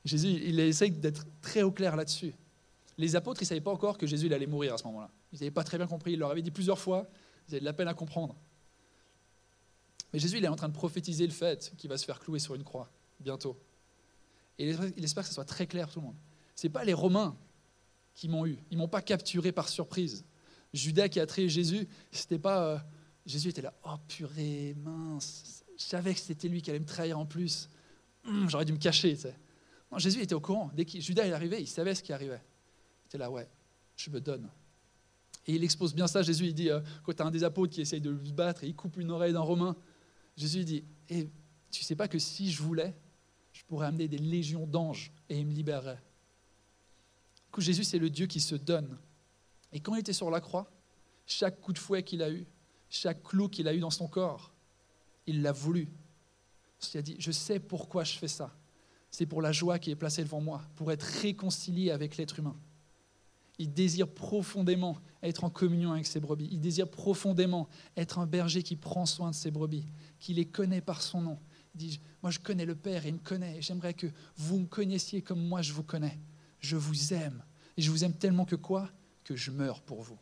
Jésus, 0.05 0.29
il 0.29 0.59
essaye 0.59 0.91
d'être 0.91 1.25
très 1.41 1.61
au 1.61 1.71
clair 1.71 1.95
là-dessus. 1.95 2.33
Les 2.97 3.15
apôtres, 3.15 3.41
ils 3.41 3.45
ne 3.45 3.49
savaient 3.49 3.61
pas 3.61 3.71
encore 3.71 3.97
que 3.97 4.07
Jésus 4.07 4.27
il 4.27 4.33
allait 4.33 4.47
mourir 4.47 4.73
à 4.73 4.77
ce 4.77 4.83
moment-là. 4.85 5.09
Ils 5.33 5.39
n'avaient 5.39 5.51
pas 5.51 5.63
très 5.63 5.77
bien 5.77 5.87
compris. 5.87 6.13
Il 6.13 6.19
leur 6.19 6.31
avait 6.31 6.41
dit 6.41 6.51
plusieurs 6.51 6.79
fois. 6.79 7.07
Ils 7.47 7.55
avaient 7.55 7.59
de 7.59 7.65
la 7.65 7.73
peine 7.73 7.87
à 7.87 7.93
comprendre. 7.93 8.35
Mais 10.13 10.19
Jésus, 10.19 10.37
il 10.37 10.45
est 10.45 10.49
en 10.49 10.55
train 10.55 10.69
de 10.69 10.73
prophétiser 10.73 11.25
le 11.25 11.33
fait 11.33 11.73
qu'il 11.77 11.89
va 11.89 11.97
se 11.97 12.05
faire 12.05 12.19
clouer 12.19 12.39
sur 12.39 12.55
une 12.55 12.63
croix 12.63 12.89
bientôt. 13.19 13.57
Et 14.57 14.75
il 14.97 15.03
espère 15.03 15.23
que 15.23 15.29
ce 15.29 15.35
soit 15.35 15.45
très 15.45 15.67
clair 15.67 15.89
tout 15.89 15.99
le 15.99 16.07
monde. 16.07 16.17
Ce 16.55 16.67
n'est 16.67 16.71
pas 16.71 16.83
les 16.83 16.93
Romains 16.93 17.35
qui 18.13 18.27
m'ont 18.27 18.45
eu. 18.45 18.59
Ils 18.69 18.77
ne 18.77 18.81
m'ont 18.83 18.87
pas 18.87 19.01
capturé 19.01 19.51
par 19.51 19.69
surprise. 19.69 20.25
Judas 20.73 21.09
qui 21.09 21.19
a 21.19 21.25
trahi 21.25 21.49
Jésus, 21.49 21.87
c'était 22.11 22.39
pas. 22.39 22.65
Euh, 22.65 22.77
Jésus 23.25 23.49
était 23.49 23.61
là, 23.61 23.73
oh 23.83 23.95
purée, 24.07 24.75
mince, 24.83 25.63
je 25.77 25.83
savais 25.83 26.13
que 26.13 26.19
c'était 26.19 26.47
lui 26.47 26.61
qui 26.61 26.69
allait 26.69 26.79
me 26.79 26.85
trahir 26.85 27.19
en 27.19 27.25
plus. 27.25 27.69
Hum, 28.25 28.49
j'aurais 28.49 28.65
dû 28.65 28.73
me 28.73 28.77
cacher. 28.77 29.17
Non, 29.91 29.97
Jésus 29.99 30.21
était 30.21 30.35
au 30.35 30.39
courant. 30.39 30.71
Dès 30.73 30.85
que 30.85 30.99
Judas 30.99 31.25
est 31.25 31.33
arrivé, 31.33 31.59
il 31.59 31.67
savait 31.67 31.95
ce 31.95 32.03
qui 32.03 32.13
arrivait. 32.13 32.41
Il 33.03 33.07
était 33.07 33.17
là, 33.17 33.29
ouais, 33.29 33.49
je 33.95 34.09
me 34.09 34.21
donne. 34.21 34.49
Et 35.47 35.55
il 35.55 35.63
expose 35.63 35.93
bien 35.93 36.07
ça. 36.07 36.21
Jésus, 36.21 36.45
il 36.45 36.53
dit, 36.53 36.69
euh, 36.69 36.79
quand 37.03 37.13
tu 37.13 37.21
as 37.21 37.25
un 37.25 37.31
des 37.31 37.43
apôtres 37.43 37.73
qui 37.73 37.81
essaye 37.81 38.01
de 38.01 38.17
se 38.23 38.31
battre 38.31 38.63
et 38.63 38.67
il 38.67 38.75
coupe 38.75 38.97
une 38.97 39.11
oreille 39.11 39.33
d'un 39.33 39.41
Romain, 39.41 39.75
Jésus 40.37 40.63
dit, 40.63 40.83
eh, 41.09 41.27
tu 41.71 41.83
sais 41.83 41.95
pas 41.95 42.07
que 42.07 42.19
si 42.19 42.51
je 42.51 42.61
voulais, 42.61 42.95
je 43.53 43.63
pourrais 43.65 43.87
amener 43.87 44.07
des 44.07 44.17
légions 44.17 44.65
d'anges 44.65 45.11
et 45.29 45.37
ils 45.39 45.45
me 45.45 45.53
coup, 47.51 47.61
Jésus, 47.61 47.83
c'est 47.83 47.99
le 47.99 48.09
Dieu 48.09 48.27
qui 48.27 48.39
se 48.39 48.55
donne. 48.55 48.97
Et 49.73 49.79
quand 49.79 49.95
il 49.95 49.99
était 49.99 50.13
sur 50.13 50.31
la 50.31 50.41
croix, 50.41 50.71
chaque 51.25 51.59
coup 51.61 51.73
de 51.73 51.79
fouet 51.79 52.03
qu'il 52.03 52.23
a 52.23 52.29
eu, 52.29 52.45
chaque 52.89 53.23
clou 53.23 53.49
qu'il 53.49 53.67
a 53.67 53.73
eu 53.73 53.79
dans 53.79 53.89
son 53.89 54.07
corps, 54.07 54.53
il 55.27 55.41
l'a 55.41 55.51
voulu. 55.51 55.89
Il 56.93 56.97
a 56.97 57.01
dit, 57.01 57.15
je 57.19 57.31
sais 57.31 57.59
pourquoi 57.59 58.03
je 58.03 58.17
fais 58.17 58.27
ça. 58.27 58.55
C'est 59.11 59.25
pour 59.25 59.41
la 59.41 59.51
joie 59.51 59.79
qui 59.79 59.91
est 59.91 59.95
placée 59.95 60.23
devant 60.23 60.41
moi, 60.41 60.61
pour 60.75 60.91
être 60.91 61.03
réconcilié 61.03 61.91
avec 61.91 62.17
l'être 62.17 62.39
humain. 62.39 62.55
Il 63.59 63.71
désire 63.73 64.07
profondément 64.07 64.97
être 65.21 65.43
en 65.43 65.49
communion 65.49 65.91
avec 65.91 66.07
ses 66.07 66.19
brebis. 66.19 66.49
Il 66.51 66.61
désire 66.61 66.89
profondément 66.89 67.67
être 67.95 68.17
un 68.17 68.25
berger 68.25 68.63
qui 68.63 68.75
prend 68.75 69.05
soin 69.05 69.29
de 69.29 69.35
ses 69.35 69.51
brebis, 69.51 69.85
qui 70.19 70.33
les 70.33 70.45
connaît 70.45 70.81
par 70.81 71.01
son 71.01 71.21
nom. 71.21 71.39
Dit, 71.73 71.99
moi 72.21 72.31
je 72.31 72.39
connais 72.39 72.65
le 72.65 72.75
Père 72.75 73.05
et 73.05 73.09
il 73.09 73.15
me 73.15 73.19
connaît. 73.19 73.61
J'aimerais 73.61 73.93
que 73.93 74.07
vous 74.35 74.59
me 74.59 74.67
connaissiez 74.67 75.21
comme 75.21 75.45
moi 75.45 75.61
je 75.61 75.73
vous 75.73 75.83
connais. 75.83 76.17
Je 76.59 76.75
vous 76.75 77.13
aime. 77.13 77.43
Et 77.77 77.81
je 77.81 77.89
vous 77.89 78.03
aime 78.03 78.13
tellement 78.13 78.45
que 78.45 78.55
quoi? 78.55 78.89
Que 79.23 79.35
je 79.35 79.51
meurs 79.51 79.81
pour 79.81 80.01
vous. 80.01 80.17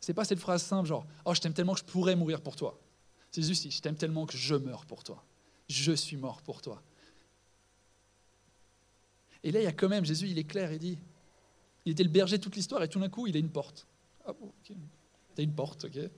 C'est 0.00 0.14
pas 0.14 0.24
cette 0.24 0.40
phrase 0.40 0.62
simple 0.62 0.88
genre, 0.88 1.06
oh 1.24 1.34
je 1.34 1.40
t'aime 1.40 1.54
tellement 1.54 1.74
que 1.74 1.80
je 1.80 1.84
pourrais 1.84 2.16
mourir 2.16 2.40
pour 2.40 2.56
toi. 2.56 2.78
C'est 3.30 3.42
juste, 3.42 3.70
je 3.70 3.80
t'aime 3.80 3.96
tellement 3.96 4.26
que 4.26 4.36
je 4.36 4.54
meurs 4.54 4.84
pour 4.84 5.04
toi. 5.04 5.24
Je 5.68 5.92
suis 5.92 6.16
mort 6.16 6.42
pour 6.42 6.60
toi. 6.60 6.82
Et 9.42 9.50
là, 9.50 9.60
il 9.60 9.64
y 9.64 9.68
a 9.68 9.72
quand 9.72 9.88
même, 9.88 10.04
Jésus, 10.04 10.28
il 10.28 10.38
est 10.38 10.44
clair, 10.44 10.72
il 10.72 10.78
dit, 10.78 10.98
il 11.84 11.92
était 11.92 12.04
le 12.04 12.10
berger 12.10 12.38
toute 12.38 12.54
l'histoire, 12.54 12.82
et 12.82 12.88
tout 12.88 13.00
d'un 13.00 13.08
coup, 13.08 13.26
il 13.26 13.34
a 13.36 13.40
une 13.40 13.48
porte. 13.50 13.86
Ah 14.26 14.32
bon, 14.32 14.46
ok. 14.46 14.76
T'as 15.34 15.42
une 15.42 15.54
porte, 15.54 15.84
ok. 15.84 15.96
Et 15.96 16.10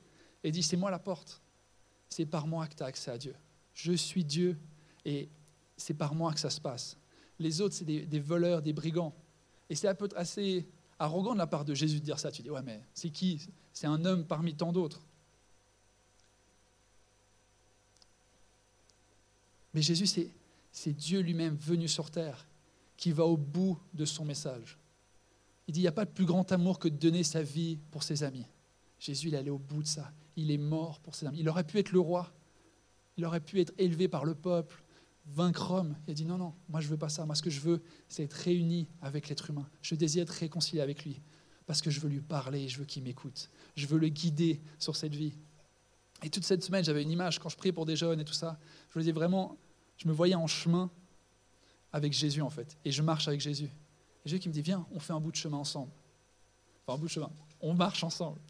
il 0.42 0.52
dit, 0.52 0.62
c'est 0.62 0.76
moi 0.76 0.90
la 0.90 0.98
porte. 0.98 1.40
C'est 2.14 2.26
par 2.26 2.46
moi 2.46 2.68
que 2.68 2.76
tu 2.76 2.82
as 2.84 2.86
accès 2.86 3.10
à 3.10 3.18
Dieu. 3.18 3.34
Je 3.72 3.92
suis 3.92 4.24
Dieu, 4.24 4.56
et 5.04 5.28
c'est 5.76 5.94
par 5.94 6.14
moi 6.14 6.32
que 6.32 6.38
ça 6.38 6.48
se 6.48 6.60
passe. 6.60 6.96
Les 7.40 7.60
autres, 7.60 7.74
c'est 7.74 7.84
des, 7.84 8.20
voleurs, 8.20 8.62
des 8.62 8.72
brigands. 8.72 9.12
Et 9.68 9.74
c'est 9.74 9.88
assez 10.14 10.64
arrogant 11.00 11.32
de 11.32 11.38
la 11.38 11.48
part 11.48 11.64
de 11.64 11.74
Jésus 11.74 11.98
de 11.98 12.04
dire 12.04 12.20
ça. 12.20 12.30
Tu 12.30 12.42
dis, 12.42 12.50
ouais, 12.50 12.62
mais 12.62 12.80
c'est 12.94 13.10
qui? 13.10 13.44
C'est 13.72 13.88
un 13.88 14.04
homme 14.04 14.24
parmi 14.24 14.54
tant 14.54 14.72
d'autres. 14.72 15.04
Mais 19.72 19.82
Jésus, 19.82 20.06
c'est 20.70 20.92
Dieu 20.92 21.18
lui-même 21.18 21.56
venu 21.56 21.88
sur 21.88 22.12
terre 22.12 22.46
qui 22.96 23.10
va 23.10 23.24
au 23.24 23.36
bout 23.36 23.76
de 23.92 24.04
son 24.04 24.24
message. 24.24 24.78
Il 25.66 25.74
dit, 25.74 25.80
il 25.80 25.82
n'y 25.82 25.88
a 25.88 25.92
pas 25.92 26.04
de 26.04 26.12
plus 26.12 26.26
grand 26.26 26.52
amour 26.52 26.78
que 26.78 26.86
de 26.86 26.96
donner 26.96 27.24
sa 27.24 27.42
vie 27.42 27.80
pour 27.90 28.04
ses 28.04 28.22
amis. 28.22 28.46
Jésus, 29.04 29.28
il 29.28 29.34
est 29.34 29.36
allé 29.36 29.50
au 29.50 29.58
bout 29.58 29.82
de 29.82 29.86
ça. 29.86 30.10
Il 30.34 30.50
est 30.50 30.56
mort 30.56 30.98
pour 31.00 31.14
ses 31.14 31.26
amis. 31.26 31.38
Il 31.38 31.48
aurait 31.50 31.64
pu 31.64 31.78
être 31.78 31.92
le 31.92 32.00
roi. 32.00 32.32
Il 33.18 33.26
aurait 33.26 33.40
pu 33.40 33.60
être 33.60 33.74
élevé 33.76 34.08
par 34.08 34.24
le 34.24 34.34
peuple, 34.34 34.82
vaincre 35.26 35.72
Rome. 35.72 35.94
Il 36.06 36.12
a 36.12 36.14
dit, 36.14 36.24
non, 36.24 36.38
non, 36.38 36.54
moi 36.70 36.80
je 36.80 36.88
veux 36.88 36.96
pas 36.96 37.10
ça. 37.10 37.26
Moi, 37.26 37.34
ce 37.34 37.42
que 37.42 37.50
je 37.50 37.60
veux, 37.60 37.82
c'est 38.08 38.24
être 38.24 38.32
réuni 38.32 38.88
avec 39.02 39.28
l'être 39.28 39.50
humain. 39.50 39.68
Je 39.82 39.94
désire 39.94 40.22
être 40.22 40.30
réconcilié 40.30 40.80
avec 40.80 41.04
lui 41.04 41.20
parce 41.66 41.82
que 41.82 41.90
je 41.90 42.00
veux 42.00 42.08
lui 42.08 42.22
parler, 42.22 42.66
je 42.66 42.78
veux 42.78 42.86
qu'il 42.86 43.02
m'écoute. 43.02 43.50
Je 43.76 43.86
veux 43.86 43.98
le 43.98 44.08
guider 44.08 44.62
sur 44.78 44.96
cette 44.96 45.14
vie. 45.14 45.34
Et 46.22 46.30
toute 46.30 46.44
cette 46.44 46.64
semaine, 46.64 46.82
j'avais 46.82 47.02
une 47.02 47.10
image 47.10 47.38
quand 47.38 47.50
je 47.50 47.58
priais 47.58 47.72
pour 47.72 47.84
des 47.84 47.96
jeunes 47.96 48.20
et 48.20 48.24
tout 48.24 48.32
ça. 48.32 48.58
Je 48.88 48.98
me 48.98 49.02
disais 49.02 49.12
vraiment, 49.12 49.58
je 49.98 50.08
me 50.08 50.14
voyais 50.14 50.34
en 50.34 50.46
chemin 50.46 50.90
avec 51.92 52.14
Jésus 52.14 52.40
en 52.40 52.48
fait. 52.48 52.78
Et 52.86 52.90
je 52.90 53.02
marche 53.02 53.28
avec 53.28 53.42
Jésus. 53.42 53.68
Jésus 54.24 54.40
qui 54.40 54.48
me 54.48 54.54
dit, 54.54 54.62
viens, 54.62 54.86
on 54.92 54.98
fait 54.98 55.12
un 55.12 55.20
bout 55.20 55.30
de 55.30 55.36
chemin 55.36 55.58
ensemble. 55.58 55.92
Enfin, 56.86 56.96
un 56.96 57.00
bout 57.00 57.06
de 57.06 57.12
chemin. 57.12 57.30
On 57.60 57.74
marche 57.74 58.02
ensemble. 58.02 58.40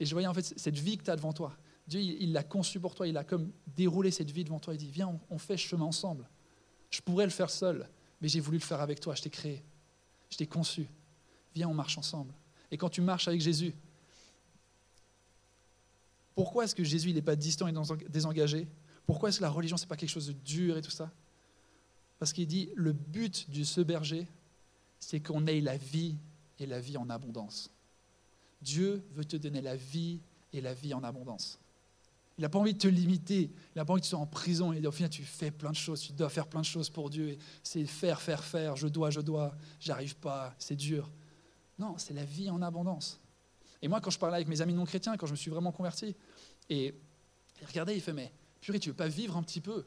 Et 0.00 0.06
je 0.06 0.14
voyais 0.14 0.26
en 0.26 0.34
fait 0.34 0.54
cette 0.56 0.78
vie 0.78 0.96
que 0.96 1.04
tu 1.04 1.10
as 1.10 1.16
devant 1.16 1.34
toi. 1.34 1.56
Dieu, 1.86 2.00
il 2.00 2.32
l'a 2.32 2.42
conçu 2.42 2.80
pour 2.80 2.94
toi. 2.94 3.06
Il 3.06 3.16
a 3.16 3.24
comme 3.24 3.52
déroulé 3.66 4.10
cette 4.10 4.30
vie 4.30 4.44
devant 4.44 4.58
toi. 4.58 4.74
Il 4.74 4.78
dit, 4.78 4.90
viens, 4.90 5.20
on, 5.28 5.38
fait 5.38 5.58
chemin 5.58 5.84
ensemble. 5.84 6.28
Je 6.90 7.00
pourrais 7.02 7.24
le 7.24 7.30
faire 7.30 7.50
seul, 7.50 7.88
mais 8.20 8.28
j'ai 8.28 8.40
voulu 8.40 8.56
le 8.56 8.62
faire 8.62 8.80
avec 8.80 8.98
toi. 8.98 9.14
Je 9.14 9.22
t'ai 9.22 9.30
créé. 9.30 9.62
Je 10.30 10.38
t'ai 10.38 10.46
conçu. 10.46 10.88
Viens, 11.54 11.68
on 11.68 11.74
marche 11.74 11.98
ensemble. 11.98 12.34
Et 12.70 12.78
quand 12.78 12.88
tu 12.88 13.02
marches 13.02 13.28
avec 13.28 13.40
Jésus, 13.40 13.74
pourquoi 16.34 16.64
est-ce 16.64 16.74
que 16.74 16.84
Jésus 16.84 17.12
n'est 17.12 17.22
pas 17.22 17.36
distant 17.36 17.68
et 17.68 17.74
désengagé? 18.08 18.66
Pourquoi 19.04 19.28
est-ce 19.28 19.38
que 19.38 19.42
la 19.42 19.50
religion, 19.50 19.76
ce 19.76 19.84
n'est 19.84 19.88
pas 19.88 19.96
quelque 19.96 20.10
chose 20.10 20.28
de 20.28 20.32
dur 20.32 20.78
et 20.78 20.82
tout 20.82 20.90
ça? 20.90 21.10
Parce 22.18 22.32
qu'il 22.32 22.46
dit, 22.46 22.70
le 22.74 22.92
but 22.92 23.50
de 23.50 23.64
ce 23.64 23.80
berger, 23.80 24.26
c'est 24.98 25.20
qu'on 25.20 25.46
ait 25.46 25.60
la 25.60 25.76
vie 25.76 26.16
et 26.58 26.66
la 26.66 26.80
vie 26.80 26.96
en 26.96 27.10
abondance. 27.10 27.70
Dieu 28.62 29.02
veut 29.12 29.24
te 29.24 29.36
donner 29.36 29.60
la 29.60 29.76
vie 29.76 30.20
et 30.52 30.60
la 30.60 30.74
vie 30.74 30.94
en 30.94 31.02
abondance. 31.02 31.58
Il 32.38 32.42
n'a 32.42 32.48
pas 32.48 32.58
envie 32.58 32.72
de 32.72 32.78
te 32.78 32.88
limiter, 32.88 33.50
il 33.74 33.78
n'a 33.78 33.84
pas 33.84 33.92
envie 33.92 34.00
que 34.00 34.06
tu 34.06 34.10
sois 34.10 34.18
en 34.18 34.26
prison 34.26 34.72
et 34.72 34.86
au 34.86 34.92
final 34.92 35.10
tu 35.10 35.22
fais 35.22 35.50
plein 35.50 35.70
de 35.70 35.76
choses, 35.76 36.00
tu 36.00 36.12
dois 36.12 36.30
faire 36.30 36.46
plein 36.46 36.60
de 36.60 36.66
choses 36.66 36.88
pour 36.88 37.10
Dieu. 37.10 37.36
C'est 37.62 37.84
faire, 37.84 38.20
faire, 38.20 38.42
faire, 38.42 38.76
je 38.76 38.88
dois, 38.88 39.10
je 39.10 39.20
dois, 39.20 39.54
j'arrive 39.78 40.16
pas, 40.16 40.54
c'est 40.58 40.76
dur. 40.76 41.10
Non, 41.78 41.96
c'est 41.98 42.14
la 42.14 42.24
vie 42.24 42.48
en 42.50 42.62
abondance. 42.62 43.20
Et 43.82 43.88
moi, 43.88 44.00
quand 44.00 44.10
je 44.10 44.18
parlais 44.18 44.36
avec 44.36 44.48
mes 44.48 44.60
amis 44.60 44.74
non 44.74 44.84
chrétiens, 44.84 45.16
quand 45.16 45.26
je 45.26 45.32
me 45.32 45.36
suis 45.36 45.50
vraiment 45.50 45.72
converti, 45.72 46.14
et 46.68 46.94
il 47.60 47.66
regardait, 47.66 47.96
il 47.96 48.00
fait 48.00 48.12
Mais 48.12 48.32
purée, 48.60 48.78
tu 48.78 48.90
veux 48.90 48.96
pas 48.96 49.08
vivre 49.08 49.36
un 49.36 49.42
petit 49.42 49.60
peu? 49.60 49.84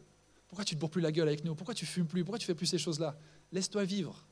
Pourquoi 0.47 0.65
tu 0.65 0.75
te 0.75 0.79
bourres 0.79 0.91
plus 0.91 1.01
la 1.01 1.11
gueule 1.11 1.27
avec 1.27 1.43
nous? 1.43 1.55
Pourquoi 1.55 1.73
tu 1.73 1.85
fumes 1.85 2.05
plus? 2.05 2.23
Pourquoi 2.23 2.39
tu 2.39 2.45
fais 2.45 2.55
plus 2.55 2.67
ces 2.67 2.77
choses-là? 2.77 3.17
Laisse-toi 3.51 3.83
vivre. 3.83 4.23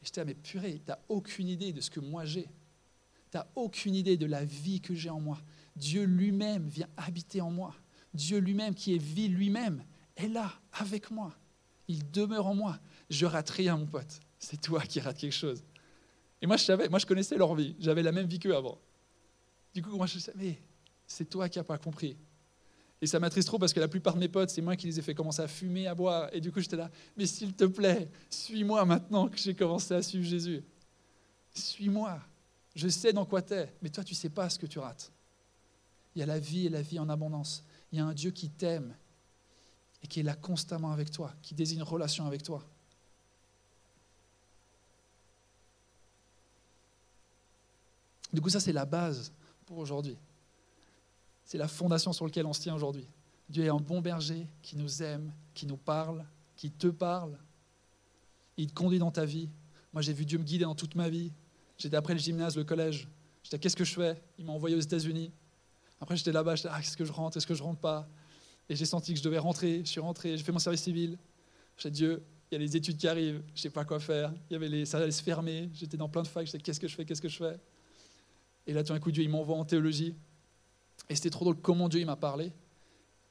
Et 0.00 0.06
j'étais, 0.06 0.24
mais 0.24 0.34
purée, 0.34 0.80
tu 0.84 0.90
n'as 0.90 0.98
aucune 1.08 1.48
idée 1.48 1.72
de 1.72 1.80
ce 1.80 1.90
que 1.90 2.00
moi 2.00 2.24
j'ai. 2.24 2.48
Tu 3.30 3.36
n'as 3.36 3.46
aucune 3.54 3.94
idée 3.94 4.16
de 4.16 4.26
la 4.26 4.44
vie 4.44 4.80
que 4.80 4.94
j'ai 4.94 5.10
en 5.10 5.20
moi. 5.20 5.38
Dieu 5.76 6.04
lui-même 6.04 6.68
vient 6.68 6.88
habiter 6.96 7.40
en 7.40 7.50
moi. 7.50 7.74
Dieu 8.14 8.38
lui-même, 8.38 8.74
qui 8.74 8.94
est 8.94 9.02
vie 9.02 9.28
lui-même, 9.28 9.84
est 10.16 10.28
là, 10.28 10.52
avec 10.72 11.10
moi. 11.10 11.34
Il 11.88 12.10
demeure 12.10 12.46
en 12.46 12.54
moi. 12.54 12.78
Je 13.10 13.26
rate 13.26 13.50
rien, 13.50 13.76
mon 13.76 13.86
pote. 13.86 14.20
C'est 14.38 14.60
toi 14.60 14.80
qui 14.82 15.00
rates 15.00 15.18
quelque 15.18 15.32
chose. 15.32 15.62
Et 16.40 16.46
moi, 16.46 16.56
je 16.56 16.64
savais, 16.64 16.88
moi, 16.88 16.98
je 16.98 17.06
connaissais 17.06 17.36
leur 17.36 17.54
vie. 17.54 17.74
J'avais 17.78 18.02
la 18.02 18.12
même 18.12 18.26
vie 18.26 18.38
qu'eux 18.38 18.54
avant. 18.54 18.78
Du 19.74 19.82
coup, 19.82 19.96
moi, 19.96 20.06
je 20.06 20.18
savais, 20.18 20.60
c'est 21.06 21.28
toi 21.28 21.48
qui 21.48 21.58
n'as 21.58 21.64
pas 21.64 21.78
compris. 21.78 22.16
Et 23.00 23.06
ça 23.06 23.20
m'attriste 23.20 23.48
trop 23.48 23.58
parce 23.58 23.72
que 23.72 23.80
la 23.80 23.88
plupart 23.88 24.14
de 24.14 24.20
mes 24.20 24.28
potes, 24.28 24.50
c'est 24.50 24.60
moi 24.60 24.74
qui 24.74 24.86
les 24.86 24.98
ai 24.98 25.02
fait 25.02 25.14
commencer 25.14 25.42
à 25.42 25.48
fumer, 25.48 25.86
à 25.86 25.94
boire. 25.94 26.28
Et 26.32 26.40
du 26.40 26.50
coup, 26.50 26.60
j'étais 26.60 26.76
là, 26.76 26.90
mais 27.16 27.26
s'il 27.26 27.54
te 27.54 27.64
plaît, 27.64 28.10
suis-moi 28.28 28.84
maintenant 28.84 29.28
que 29.28 29.38
j'ai 29.38 29.54
commencé 29.54 29.94
à 29.94 30.02
suivre 30.02 30.24
Jésus. 30.24 30.62
Suis-moi. 31.54 32.20
Je 32.78 32.86
sais 32.86 33.12
dans 33.12 33.24
quoi 33.24 33.42
tu 33.42 33.54
es, 33.54 33.74
mais 33.82 33.90
toi, 33.90 34.04
tu 34.04 34.14
ne 34.14 34.16
sais 34.16 34.28
pas 34.28 34.48
ce 34.48 34.56
que 34.56 34.66
tu 34.66 34.78
rates. 34.78 35.10
Il 36.14 36.20
y 36.20 36.22
a 36.22 36.26
la 36.26 36.38
vie 36.38 36.66
et 36.66 36.68
la 36.68 36.80
vie 36.80 37.00
en 37.00 37.08
abondance. 37.08 37.64
Il 37.90 37.98
y 37.98 38.00
a 38.00 38.06
un 38.06 38.14
Dieu 38.14 38.30
qui 38.30 38.50
t'aime 38.50 38.94
et 40.00 40.06
qui 40.06 40.20
est 40.20 40.22
là 40.22 40.36
constamment 40.36 40.92
avec 40.92 41.10
toi, 41.10 41.34
qui 41.42 41.56
désigne 41.56 41.78
une 41.78 41.84
relation 41.84 42.24
avec 42.24 42.44
toi. 42.44 42.64
Du 48.32 48.40
coup, 48.40 48.48
ça, 48.48 48.60
c'est 48.60 48.72
la 48.72 48.84
base 48.84 49.32
pour 49.66 49.78
aujourd'hui. 49.78 50.16
C'est 51.44 51.58
la 51.58 51.66
fondation 51.66 52.12
sur 52.12 52.26
laquelle 52.26 52.46
on 52.46 52.52
se 52.52 52.60
tient 52.60 52.76
aujourd'hui. 52.76 53.08
Dieu 53.48 53.64
est 53.64 53.70
un 53.70 53.80
bon 53.80 54.00
berger 54.00 54.46
qui 54.62 54.76
nous 54.76 55.02
aime, 55.02 55.32
qui 55.52 55.66
nous 55.66 55.78
parle, 55.78 56.24
qui 56.54 56.70
te 56.70 56.86
parle. 56.86 57.36
Il 58.56 58.68
te 58.68 58.74
conduit 58.74 59.00
dans 59.00 59.10
ta 59.10 59.24
vie. 59.24 59.48
Moi, 59.92 60.00
j'ai 60.00 60.12
vu 60.12 60.24
Dieu 60.24 60.38
me 60.38 60.44
guider 60.44 60.64
dans 60.64 60.76
toute 60.76 60.94
ma 60.94 61.08
vie. 61.08 61.32
J'étais 61.78 61.96
après 61.96 62.12
le 62.12 62.18
gymnase, 62.18 62.56
le 62.56 62.64
collège. 62.64 63.08
J'étais, 63.42 63.58
qu'est-ce 63.58 63.76
que 63.76 63.84
je 63.84 63.94
fais? 63.94 64.20
Il 64.38 64.44
m'a 64.44 64.52
envoyé 64.52 64.76
aux 64.76 64.80
États-Unis. 64.80 65.32
Après, 66.00 66.16
j'étais 66.16 66.32
là-bas, 66.32 66.56
j'étais, 66.56 66.68
ah, 66.70 66.80
est-ce 66.80 66.96
que 66.96 67.04
je 67.04 67.12
rentre 67.12 67.36
Est-ce 67.36 67.46
que 67.46 67.54
je 67.54 67.62
rentre 67.62 67.80
pas? 67.80 68.08
Et 68.68 68.76
j'ai 68.76 68.84
senti 68.84 69.12
que 69.12 69.18
je 69.18 69.24
devais 69.24 69.38
rentrer. 69.38 69.80
Je 69.84 69.88
suis 69.88 70.00
rentré, 70.00 70.36
j'ai 70.36 70.44
fait 70.44 70.52
mon 70.52 70.58
service 70.58 70.82
civil. 70.82 71.16
J'ai 71.76 71.90
Dieu, 71.90 72.22
il 72.50 72.54
y 72.54 72.56
a 72.56 72.58
les 72.58 72.76
études 72.76 72.96
qui 72.96 73.06
arrivent, 73.06 73.42
je 73.54 73.60
sais 73.60 73.70
pas 73.70 73.84
quoi 73.84 74.00
faire. 74.00 74.32
Il 74.50 74.54
y 74.54 74.56
avait 74.56 74.68
les, 74.68 74.84
ça 74.84 74.98
allait 74.98 75.10
se 75.10 75.22
fermer. 75.22 75.70
J'étais 75.72 75.96
dans 75.96 76.08
plein 76.08 76.22
de 76.22 76.28
facs, 76.28 76.46
je 76.46 76.52
disais, 76.52 76.62
qu'est-ce 76.62 76.80
que 76.80 76.88
je 76.88 76.94
fais? 76.94 77.04
Qu'est-ce 77.04 77.22
que 77.22 77.28
je 77.28 77.36
fais? 77.36 77.58
Et 78.66 78.72
là, 78.72 78.82
tout 78.82 78.92
d'un 78.92 79.00
coup, 79.00 79.12
Dieu, 79.12 79.22
il 79.22 79.30
m'envoie 79.30 79.56
en 79.56 79.64
théologie. 79.64 80.14
Et 81.08 81.14
c'était 81.14 81.30
trop 81.30 81.44
drôle 81.44 81.60
comment 81.60 81.88
Dieu 81.88 82.04
m'a 82.04 82.16
parlé. 82.16 82.52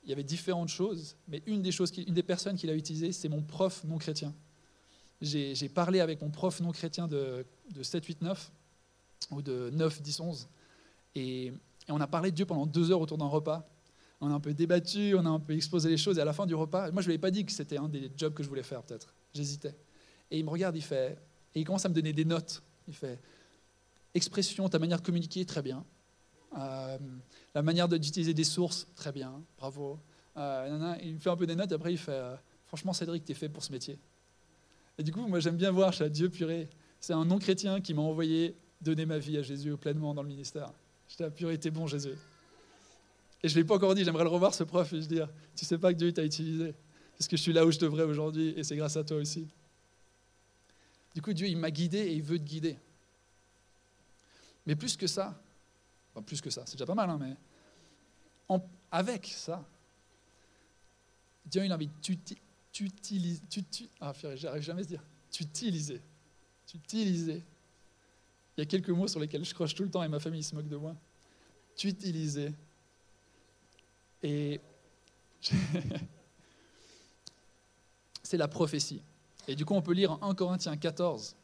Il 0.03 0.09
y 0.09 0.13
avait 0.13 0.23
différentes 0.23 0.69
choses, 0.69 1.17
mais 1.27 1.43
une 1.45 1.61
des, 1.61 1.71
choses 1.71 1.91
une 1.97 2.13
des 2.13 2.23
personnes 2.23 2.55
qu'il 2.55 2.69
a 2.69 2.73
utilisées, 2.73 3.11
c'est 3.11 3.27
mon 3.27 3.43
prof 3.43 3.83
non 3.83 3.97
chrétien. 3.97 4.33
J'ai 5.21 5.69
parlé 5.69 5.99
avec 5.99 6.21
mon 6.21 6.29
prof 6.29 6.59
non 6.61 6.71
chrétien 6.71 7.07
de, 7.07 7.45
7, 7.81 8.05
8, 8.05 8.21
9, 8.21 8.51
ou 9.31 9.41
de 9.41 9.69
9, 9.71 10.01
10, 10.01 10.19
11, 10.19 10.49
et, 11.15 11.53
on 11.89 12.01
a 12.01 12.07
parlé 12.07 12.31
de 12.31 12.35
Dieu 12.35 12.45
pendant 12.45 12.65
deux 12.65 12.91
heures 12.91 12.99
autour 12.99 13.17
d'un 13.17 13.27
repas. 13.27 13.65
On 14.19 14.29
a 14.29 14.33
un 14.33 14.41
peu 14.41 14.53
débattu, 14.53 15.15
on 15.15 15.25
a 15.25 15.29
un 15.29 15.39
peu 15.39 15.53
exposé 15.53 15.89
les 15.89 15.95
choses, 15.95 16.17
et 16.17 16.21
à 16.21 16.25
la 16.25 16.33
fin 16.33 16.45
du 16.45 16.53
repas, 16.53 16.91
moi 16.91 17.01
je 17.01 17.07
ne 17.07 17.11
lui 17.11 17.15
ai 17.15 17.17
pas 17.17 17.31
dit 17.31 17.45
que 17.45 17.51
c'était 17.51 17.77
un 17.77 17.87
des 17.87 18.11
jobs 18.17 18.33
que 18.33 18.43
je 18.43 18.49
voulais 18.49 18.63
faire 18.63 18.83
peut-être. 18.83 19.13
J'hésitais. 19.33 19.73
Et 20.29 20.39
il 20.39 20.43
me 20.43 20.49
regarde, 20.49 20.75
il 20.75 20.81
fait, 20.81 21.17
et 21.55 21.61
il 21.61 21.63
commence 21.63 21.85
à 21.85 21.89
me 21.89 21.93
donner 21.93 22.11
des 22.11 22.25
notes. 22.25 22.61
Il 22.89 22.93
fait, 22.93 23.19
expression, 24.13 24.67
ta 24.67 24.79
manière 24.79 24.99
de 24.99 25.05
communiquer, 25.05 25.45
très 25.45 25.61
bien. 25.61 25.85
Euh, 26.57 26.97
la 27.55 27.61
manière 27.61 27.87
d'utiliser 27.87 28.33
des 28.33 28.43
sources, 28.43 28.87
très 28.95 29.13
bien, 29.13 29.41
bravo. 29.57 29.97
Euh, 30.35 30.95
il 31.03 31.15
me 31.15 31.19
fait 31.19 31.29
un 31.29 31.37
peu 31.37 31.47
des 31.47 31.55
notes, 31.55 31.71
et 31.71 31.75
après 31.75 31.93
il 31.93 31.97
fait 31.97 32.11
euh, 32.11 32.35
Franchement, 32.67 32.91
Cédric, 32.91 33.23
tu 33.23 33.31
es 33.31 33.35
fait 33.35 33.47
pour 33.47 33.63
ce 33.63 33.71
métier. 33.71 33.97
Et 34.97 35.03
du 35.03 35.11
coup, 35.11 35.27
moi 35.27 35.39
j'aime 35.39 35.57
bien 35.57 35.71
voir, 35.71 35.91
je 35.91 36.03
suis 36.03 36.11
Dieu 36.11 36.29
purée. 36.29 36.67
C'est 36.99 37.13
un 37.13 37.25
non-chrétien 37.25 37.81
qui 37.81 37.93
m'a 37.93 38.01
envoyé 38.01 38.55
donner 38.81 39.05
ma 39.05 39.17
vie 39.17 39.37
à 39.37 39.41
Jésus 39.41 39.75
pleinement 39.77 40.13
dans 40.13 40.23
le 40.23 40.29
ministère. 40.29 40.71
J'étais 41.07 41.23
à 41.23 41.29
purée, 41.29 41.57
t'es 41.59 41.71
bon, 41.71 41.87
Jésus. 41.87 42.15
Et 43.43 43.49
je 43.49 43.55
ne 43.55 43.61
l'ai 43.61 43.67
pas 43.67 43.75
encore 43.75 43.93
dit, 43.95 44.03
j'aimerais 44.03 44.23
le 44.23 44.29
revoir, 44.29 44.53
ce 44.53 44.63
prof, 44.63 44.91
et 44.93 45.01
je 45.01 45.07
dire 45.07 45.29
Tu 45.55 45.65
sais 45.65 45.77
pas 45.77 45.93
que 45.93 45.97
Dieu 45.97 46.11
t'a 46.11 46.23
utilisé, 46.23 46.73
parce 47.17 47.27
que 47.27 47.37
je 47.37 47.41
suis 47.41 47.53
là 47.53 47.65
où 47.65 47.71
je 47.71 47.79
devrais 47.79 48.03
aujourd'hui, 48.03 48.53
et 48.57 48.63
c'est 48.63 48.75
grâce 48.75 48.97
à 48.97 49.03
toi 49.03 49.17
aussi. 49.17 49.47
Du 51.13 51.21
coup, 51.21 51.33
Dieu, 51.33 51.47
il 51.47 51.57
m'a 51.57 51.71
guidé 51.71 51.99
et 51.99 52.13
il 52.13 52.23
veut 52.23 52.39
te 52.39 52.43
guider. 52.43 52.77
Mais 54.65 54.75
plus 54.75 54.97
que 54.97 55.07
ça, 55.07 55.39
plus 56.25 56.41
que 56.41 56.49
ça, 56.49 56.63
c'est 56.65 56.73
déjà 56.73 56.85
pas 56.85 56.95
mal, 56.95 57.09
hein, 57.09 57.17
mais 57.19 57.35
avec 58.91 59.27
ça, 59.27 59.63
Dieu 61.45 61.65
il 61.65 61.71
a 61.71 61.75
envie 61.75 61.89
d'utiliser, 62.83 63.41
tu, 63.49 63.63
tu, 63.63 63.89
ah, 63.99 64.13
j'arrive 64.35 64.61
jamais 64.61 64.81
à 64.81 64.83
se 64.83 64.89
dire, 64.89 65.03
t'utiliser, 65.31 66.01
t'utiliser. 66.65 67.43
Il 68.55 68.61
y 68.61 68.63
a 68.63 68.65
quelques 68.65 68.89
mots 68.89 69.07
sur 69.07 69.19
lesquels 69.19 69.45
je 69.45 69.53
croche 69.53 69.75
tout 69.75 69.83
le 69.83 69.89
temps 69.89 70.03
et 70.03 70.07
ma 70.07 70.19
famille 70.19 70.43
se 70.43 70.55
moque 70.55 70.67
de 70.67 70.77
moi. 70.77 70.95
T'utiliser. 71.75 72.53
Et 74.23 74.59
c'est 78.23 78.37
la 78.37 78.47
prophétie. 78.47 79.01
Et 79.47 79.55
du 79.55 79.63
coup, 79.63 79.73
on 79.75 79.81
peut 79.81 79.93
lire 79.93 80.11
en 80.11 80.31
1 80.31 80.35
Corinthiens 80.35 80.75
14, 80.75 81.35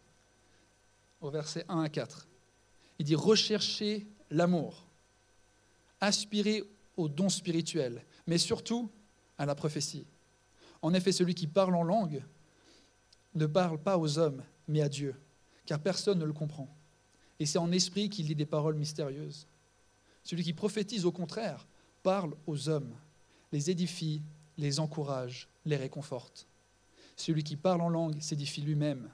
au 1.21 1.29
verset 1.29 1.65
1 1.69 1.81
à 1.81 1.89
4. 1.89 2.27
Il 2.99 3.05
dit 3.05 3.15
Recherchez 3.15 4.07
l'amour, 4.29 4.85
aspirez 6.01 6.63
aux 6.97 7.07
dons 7.09 7.29
spirituels, 7.29 8.03
mais 8.27 8.37
surtout 8.37 8.91
à 9.37 9.45
la 9.45 9.55
prophétie. 9.55 10.05
En 10.83 10.93
effet, 10.93 11.13
celui 11.13 11.33
qui 11.33 11.47
parle 11.47 11.75
en 11.75 11.83
langue 11.83 12.21
ne 13.35 13.45
parle 13.45 13.79
pas 13.79 13.97
aux 13.97 14.19
hommes, 14.19 14.43
mais 14.67 14.81
à 14.81 14.89
Dieu, 14.89 15.15
car 15.65 15.79
personne 15.79 16.19
ne 16.19 16.25
le 16.25 16.33
comprend. 16.33 16.67
Et 17.39 17.45
c'est 17.45 17.57
en 17.57 17.71
esprit 17.71 18.09
qu'il 18.09 18.27
dit 18.27 18.35
des 18.35 18.45
paroles 18.45 18.75
mystérieuses. 18.75 19.47
Celui 20.23 20.43
qui 20.43 20.53
prophétise, 20.53 21.05
au 21.05 21.11
contraire, 21.11 21.65
parle 22.03 22.35
aux 22.45 22.67
hommes, 22.67 22.93
les 23.53 23.71
édifie, 23.71 24.21
les 24.57 24.81
encourage, 24.81 25.47
les 25.65 25.77
réconforte. 25.77 26.47
Celui 27.15 27.43
qui 27.43 27.55
parle 27.55 27.81
en 27.81 27.89
langue 27.89 28.19
s'édifie 28.19 28.61
lui-même, 28.61 29.09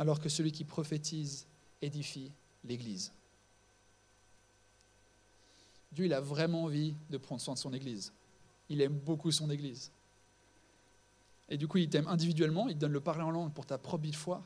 alors 0.00 0.18
que 0.18 0.28
celui 0.28 0.50
qui 0.50 0.64
prophétise 0.64 1.46
édifie 1.80 2.32
l'Église. 2.64 3.12
Dieu, 5.92 6.06
il 6.06 6.12
a 6.12 6.20
vraiment 6.20 6.64
envie 6.64 6.96
de 7.08 7.18
prendre 7.18 7.40
soin 7.40 7.54
de 7.54 7.58
son 7.60 7.72
Église. 7.72 8.12
Il 8.68 8.80
aime 8.80 8.98
beaucoup 8.98 9.30
son 9.30 9.48
Église. 9.48 9.92
Et 11.48 11.56
du 11.56 11.68
coup, 11.68 11.78
il 11.78 11.88
t'aime 11.88 12.08
individuellement, 12.08 12.68
il 12.68 12.74
te 12.74 12.80
donne 12.80 12.92
le 12.92 13.00
parler 13.00 13.22
en 13.22 13.30
langue 13.30 13.52
pour 13.52 13.66
ta 13.66 13.78
propre 13.78 14.10
foi, 14.12 14.42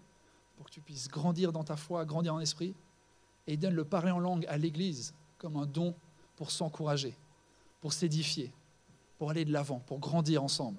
pour 0.57 0.67
que 0.67 0.71
tu 0.71 0.81
puisses 0.81 1.09
grandir 1.09 1.53
dans 1.53 1.65
ta 1.65 1.77
foi, 1.77 2.05
grandir 2.05 2.35
en 2.35 2.41
esprit. 2.41 2.75
Et 3.47 3.55
il 3.55 3.59
donne 3.59 3.75
le 3.75 3.85
parler 3.85 4.11
en 4.11 4.19
langue 4.19 4.45
à 4.47 4.59
l'Église 4.59 5.15
comme 5.39 5.57
un 5.57 5.67
don 5.67 5.95
pour 6.37 6.51
s'encourager, 6.51 7.17
pour 7.81 7.93
s'édifier, 7.93 8.53
pour 9.17 9.31
aller 9.31 9.45
de 9.45 9.53
l'avant, 9.53 9.79
pour 9.81 9.99
grandir 10.01 10.43
ensemble. 10.43 10.79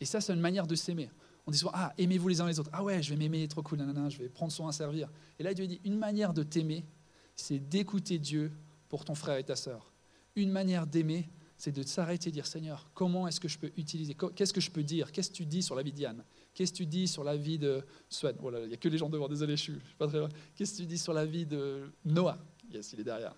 Et 0.00 0.04
ça, 0.04 0.20
c'est 0.20 0.32
une 0.32 0.40
manière 0.40 0.66
de 0.66 0.74
s'aimer. 0.74 1.10
On 1.46 1.50
dit 1.50 1.58
souvent, 1.58 1.72
ah, 1.74 1.92
aimez-vous 1.98 2.28
les 2.28 2.40
uns 2.40 2.46
les 2.46 2.58
autres. 2.58 2.70
Ah 2.72 2.82
ouais, 2.82 3.02
je 3.02 3.10
vais 3.10 3.16
m'aimer, 3.16 3.46
trop 3.48 3.62
cool, 3.62 3.78
nanana, 3.78 4.08
je 4.08 4.18
vais 4.18 4.28
prendre 4.28 4.52
soin 4.52 4.68
à 4.68 4.72
servir. 4.72 5.10
Et 5.38 5.42
là, 5.42 5.52
Dieu 5.52 5.66
dit, 5.66 5.80
une 5.84 5.98
manière 5.98 6.32
de 6.32 6.42
t'aimer, 6.42 6.84
c'est 7.36 7.58
d'écouter 7.58 8.18
Dieu 8.18 8.52
pour 8.88 9.04
ton 9.04 9.14
frère 9.14 9.36
et 9.36 9.44
ta 9.44 9.56
sœur. 9.56 9.92
Une 10.36 10.50
manière 10.50 10.86
d'aimer, 10.86 11.28
c'est 11.56 11.72
de 11.72 11.82
s'arrêter 11.82 12.28
et 12.28 12.32
dire 12.32 12.46
Seigneur, 12.46 12.90
comment 12.94 13.28
est-ce 13.28 13.40
que 13.40 13.48
je 13.48 13.58
peux 13.58 13.72
utiliser 13.76 14.16
Qu'est-ce 14.34 14.52
que 14.52 14.60
je 14.60 14.70
peux 14.70 14.82
dire 14.82 15.12
Qu'est-ce 15.12 15.30
que 15.30 15.36
tu 15.36 15.46
dis 15.46 15.62
sur 15.62 15.74
la 15.74 15.82
vie 15.82 15.92
d'Yann 15.92 16.24
Qu'est-ce 16.52 16.72
que 16.72 16.78
tu 16.78 16.86
dis 16.86 17.08
sur 17.08 17.24
la 17.24 17.36
vie 17.36 17.58
de 17.58 17.84
Swen? 18.08 18.36
Oh 18.42 18.50
il 18.62 18.68
n'y 18.68 18.74
a 18.74 18.76
que 18.76 18.88
les 18.88 18.98
gens 18.98 19.08
devant, 19.08 19.28
désolé, 19.28 19.56
je 19.56 19.62
suis, 19.62 19.80
pas 19.98 20.06
très. 20.06 20.20
Qu'est-ce 20.56 20.72
que 20.72 20.76
tu 20.78 20.86
dis 20.86 20.98
sur 20.98 21.12
la 21.12 21.24
vie 21.24 21.46
de 21.46 21.92
Noah? 22.04 22.38
Yes, 22.70 22.92
il 22.92 23.00
est 23.00 23.04
derrière. 23.04 23.34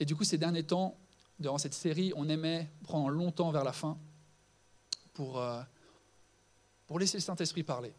Et 0.00 0.04
du 0.04 0.16
coup, 0.16 0.24
ces 0.24 0.38
derniers 0.38 0.64
temps, 0.64 0.98
durant 1.38 1.58
cette 1.58 1.74
série, 1.74 2.12
on 2.16 2.28
aimait 2.28 2.70
prendre 2.82 3.08
longtemps 3.08 3.50
vers 3.50 3.64
la 3.64 3.72
fin 3.72 3.98
pour, 5.12 5.40
euh, 5.40 5.62
pour 6.86 6.98
laisser 6.98 7.18
le 7.18 7.22
Saint-Esprit 7.22 7.62
parler. 7.62 7.94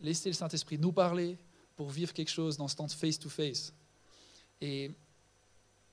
Laisser 0.00 0.30
le 0.30 0.34
Saint-Esprit 0.34 0.78
nous 0.78 0.92
parler 0.92 1.38
pour 1.76 1.90
vivre 1.90 2.12
quelque 2.12 2.30
chose 2.30 2.56
dans 2.56 2.68
ce 2.68 2.76
temps 2.76 2.88
face-to-face. 2.88 3.72
Et 4.60 4.90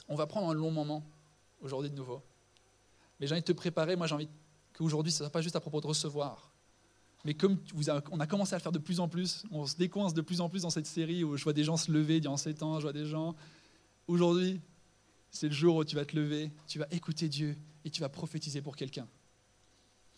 on 0.10 0.16
va 0.16 0.28
prendre 0.28 0.50
un 0.50 0.54
long 0.54 0.72
moment 0.72 1.06
aujourd'hui 1.62 1.90
de 1.90 1.96
nouveau. 1.96 2.22
Mais 3.20 3.28
j'ai 3.28 3.34
envie 3.34 3.42
de 3.42 3.46
te 3.46 3.54
préparer, 3.54 3.96
moi 3.96 4.08
j'ai 4.08 4.16
envie 4.16 4.30
qu'aujourd'hui, 4.74 5.12
ce 5.12 5.24
ne 5.24 5.28
soit 5.28 5.32
pas 5.32 5.42
juste 5.42 5.56
à 5.56 5.60
propos 5.60 5.80
de 5.80 5.88
recevoir. 5.88 6.52
Mais 7.26 7.34
comme 7.34 7.58
vous 7.74 7.90
on 7.90 8.20
a 8.20 8.28
commencé 8.28 8.54
à 8.54 8.58
le 8.58 8.62
faire 8.62 8.72
de 8.72 8.80
plus 8.80 9.00
en 9.00 9.08
plus, 9.08 9.44
on 9.52 9.66
se 9.66 9.76
décoince 9.76 10.14
de 10.14 10.22
plus 10.22 10.42
en 10.42 10.50
plus 10.50 10.64
dans 10.64 10.70
cette 10.70 10.86
série 10.86 11.24
où 11.24 11.38
je 11.38 11.44
vois 11.44 11.54
des 11.54 11.64
gens 11.64 11.78
se 11.78 11.92
lever 11.92 12.20
durant 12.20 12.38
ces 12.38 12.54
temps, 12.54 12.78
je 12.80 12.84
vois 12.84 12.94
des 12.94 13.06
gens. 13.06 13.36
Aujourd'hui, 14.08 14.62
c'est 15.30 15.48
le 15.48 15.54
jour 15.54 15.76
où 15.76 15.86
tu 15.86 15.96
vas 15.96 16.06
te 16.06 16.16
lever, 16.16 16.52
tu 16.66 16.80
vas 16.80 16.88
écouter 16.92 17.30
Dieu 17.30 17.58
et 17.86 17.90
tu 17.90 18.02
vas 18.02 18.10
prophétiser 18.10 18.62
pour 18.62 18.76
quelqu'un. 18.76 19.08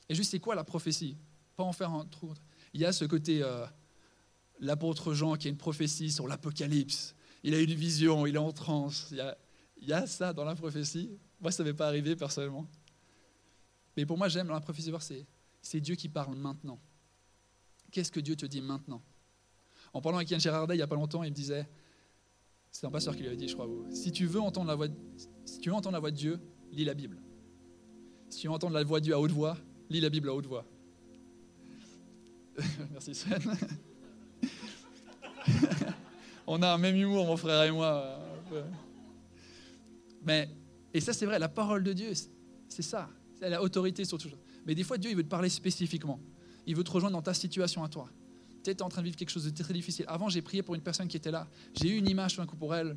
Et 0.09 0.15
juste, 0.15 0.31
c'est 0.31 0.39
quoi 0.39 0.55
la 0.55 0.63
prophétie? 0.63 1.17
Pas 1.55 1.63
en 1.63 1.73
faire 1.73 1.91
un 1.91 2.05
trou. 2.05 2.33
Il 2.73 2.81
y 2.81 2.85
a 2.85 2.93
ce 2.93 3.05
côté, 3.05 3.41
euh, 3.41 3.65
l'apôtre 4.59 5.13
Jean 5.13 5.35
qui 5.35 5.47
a 5.47 5.49
une 5.49 5.57
prophétie 5.57 6.11
sur 6.11 6.27
l'Apocalypse. 6.27 7.15
Il 7.43 7.55
a 7.55 7.59
une 7.59 7.73
vision, 7.73 8.25
il 8.27 8.35
est 8.35 8.39
en 8.39 8.51
transe. 8.51 9.07
Il 9.11 9.17
y 9.17 9.21
a, 9.21 9.37
il 9.81 9.87
y 9.87 9.93
a 9.93 10.05
ça 10.05 10.31
dans 10.31 10.45
la 10.45 10.55
prophétie. 10.55 11.09
Moi, 11.39 11.51
ça 11.51 11.63
ne 11.63 11.69
m'est 11.69 11.73
pas 11.73 11.87
arrivé 11.87 12.15
personnellement. 12.15 12.67
Mais 13.97 14.05
pour 14.05 14.17
moi, 14.17 14.27
j'aime 14.29 14.47
la 14.47 14.59
prophétie 14.61 14.91
c'est, 14.99 15.25
c'est 15.61 15.81
Dieu 15.81 15.95
qui 15.95 16.07
parle 16.07 16.35
maintenant. 16.35 16.79
Qu'est-ce 17.91 18.11
que 18.11 18.19
Dieu 18.19 18.35
te 18.35 18.45
dit 18.45 18.61
maintenant? 18.61 19.01
En 19.93 20.01
parlant 20.01 20.19
avec 20.19 20.29
Yann 20.29 20.39
Gérardet 20.39 20.75
il 20.75 20.77
n'y 20.77 20.83
a 20.83 20.87
pas 20.87 20.95
longtemps, 20.95 21.23
il 21.23 21.31
me 21.31 21.35
disait, 21.35 21.67
c'est 22.71 22.85
un 22.85 22.91
pasteur 22.91 23.15
qui 23.15 23.21
lui 23.21 23.27
avait 23.27 23.35
dit, 23.35 23.49
je 23.49 23.53
crois, 23.53 23.67
si 23.89 24.11
tu 24.11 24.25
veux 24.25 24.39
entendre 24.39 24.67
la 24.67 24.75
voix, 24.75 24.87
si 25.43 25.59
tu 25.59 25.69
veux 25.69 25.75
entendre 25.75 25.93
la 25.93 25.99
voix 25.99 26.11
de 26.11 26.15
Dieu, 26.15 26.39
lis 26.71 26.85
la 26.85 26.93
Bible. 26.93 27.21
Si 28.29 28.39
tu 28.39 28.47
veux 28.47 28.53
entendre 28.53 28.73
la 28.73 28.83
voix 28.83 28.99
de 29.01 29.05
Dieu 29.05 29.13
à 29.13 29.19
haute 29.19 29.31
voix, 29.31 29.57
lis 29.89 29.99
la 29.99 30.09
Bible 30.09 30.29
à 30.29 30.33
haute 30.33 30.45
voix. 30.45 30.65
Merci 32.91 33.13
Sven. 33.13 33.41
On 36.47 36.61
a 36.61 36.73
un 36.73 36.77
même 36.77 36.95
humour, 36.95 37.25
mon 37.25 37.35
frère 37.35 37.63
et 37.63 37.71
moi. 37.71 38.19
Mais, 40.23 40.49
et 40.93 41.01
ça, 41.01 41.13
c'est 41.13 41.25
vrai, 41.25 41.39
la 41.39 41.49
parole 41.49 41.83
de 41.83 41.93
Dieu, 41.93 42.11
c'est 42.67 42.81
ça. 42.81 43.09
C'est 43.39 43.49
la 43.49 43.61
autorité 43.61 44.05
sur 44.05 44.17
tout. 44.17 44.29
Mais 44.65 44.75
des 44.75 44.83
fois, 44.83 44.97
Dieu, 44.97 45.09
il 45.09 45.17
veut 45.17 45.23
te 45.23 45.29
parler 45.29 45.49
spécifiquement. 45.49 46.19
Il 46.67 46.75
veut 46.75 46.83
te 46.83 46.91
rejoindre 46.91 47.15
dans 47.15 47.21
ta 47.21 47.33
situation 47.33 47.83
à 47.83 47.89
toi. 47.89 48.09
Tu 48.63 48.69
es 48.69 48.81
en 48.83 48.89
train 48.89 49.01
de 49.01 49.05
vivre 49.05 49.17
quelque 49.17 49.31
chose 49.31 49.45
de 49.45 49.63
très 49.63 49.73
difficile. 49.73 50.05
Avant, 50.07 50.29
j'ai 50.29 50.41
prié 50.41 50.61
pour 50.61 50.75
une 50.75 50.81
personne 50.81 51.07
qui 51.07 51.17
était 51.17 51.31
là. 51.31 51.47
J'ai 51.73 51.89
eu 51.89 51.97
une 51.97 52.07
image 52.07 52.35
tout 52.35 52.41
un 52.41 52.45
coup 52.45 52.57
pour 52.57 52.75
elle. 52.75 52.95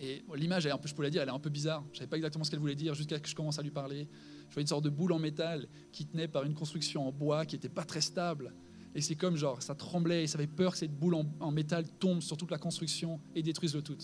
Et 0.00 0.24
l'image, 0.34 0.68
je 0.84 0.94
peux 0.94 1.02
la 1.02 1.10
dire, 1.10 1.22
elle 1.22 1.28
est 1.28 1.32
un 1.32 1.38
peu 1.38 1.50
bizarre. 1.50 1.84
Je 1.88 1.96
ne 1.96 1.98
savais 1.98 2.08
pas 2.08 2.16
exactement 2.16 2.44
ce 2.44 2.50
qu'elle 2.50 2.60
voulait 2.60 2.74
dire 2.74 2.94
jusqu'à 2.94 3.16
ce 3.16 3.22
que 3.22 3.28
je 3.28 3.34
commence 3.34 3.58
à 3.58 3.62
lui 3.62 3.70
parler. 3.70 4.08
Je 4.48 4.54
vois 4.54 4.60
une 4.60 4.66
sorte 4.66 4.84
de 4.84 4.90
boule 4.90 5.12
en 5.12 5.18
métal 5.18 5.68
qui 5.92 6.06
tenait 6.06 6.28
par 6.28 6.44
une 6.44 6.54
construction 6.54 7.06
en 7.06 7.12
bois 7.12 7.46
qui 7.46 7.56
n'était 7.56 7.68
pas 7.68 7.84
très 7.84 8.00
stable. 8.00 8.54
Et 8.94 9.00
c'est 9.00 9.16
comme 9.16 9.36
genre, 9.36 9.62
ça 9.62 9.74
tremblait 9.74 10.24
et 10.24 10.26
ça 10.26 10.38
avait 10.38 10.46
peur 10.46 10.72
que 10.72 10.78
cette 10.78 10.96
boule 10.96 11.14
en, 11.14 11.24
en 11.40 11.50
métal 11.50 11.84
tombe 11.98 12.22
sur 12.22 12.36
toute 12.36 12.50
la 12.50 12.58
construction 12.58 13.20
et 13.34 13.42
détruise 13.42 13.74
le 13.74 13.82
tout. 13.82 13.98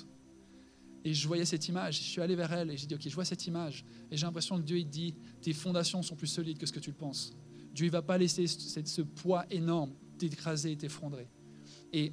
Et 1.04 1.12
je 1.12 1.28
voyais 1.28 1.44
cette 1.44 1.68
image, 1.68 1.98
je 1.98 2.02
suis 2.02 2.20
allé 2.22 2.34
vers 2.34 2.50
elle 2.52 2.70
et 2.70 2.76
j'ai 2.78 2.86
dit, 2.86 2.94
ok, 2.94 3.02
je 3.06 3.14
vois 3.14 3.26
cette 3.26 3.46
image. 3.46 3.84
Et 4.10 4.16
j'ai 4.16 4.24
l'impression 4.24 4.56
que 4.56 4.62
Dieu, 4.62 4.78
il 4.78 4.88
dit, 4.88 5.14
tes 5.42 5.52
fondations 5.52 6.02
sont 6.02 6.16
plus 6.16 6.26
solides 6.26 6.56
que 6.56 6.64
ce 6.64 6.72
que 6.72 6.80
tu 6.80 6.90
le 6.90 6.96
penses. 6.96 7.32
Dieu 7.74 7.86
ne 7.86 7.90
va 7.90 8.00
pas 8.00 8.16
laisser 8.16 8.46
ce, 8.46 9.02
poids 9.02 9.44
énorme 9.50 9.92
t'écraser 10.16 10.76
t'effondrer. 10.76 11.28
Et 11.92 12.12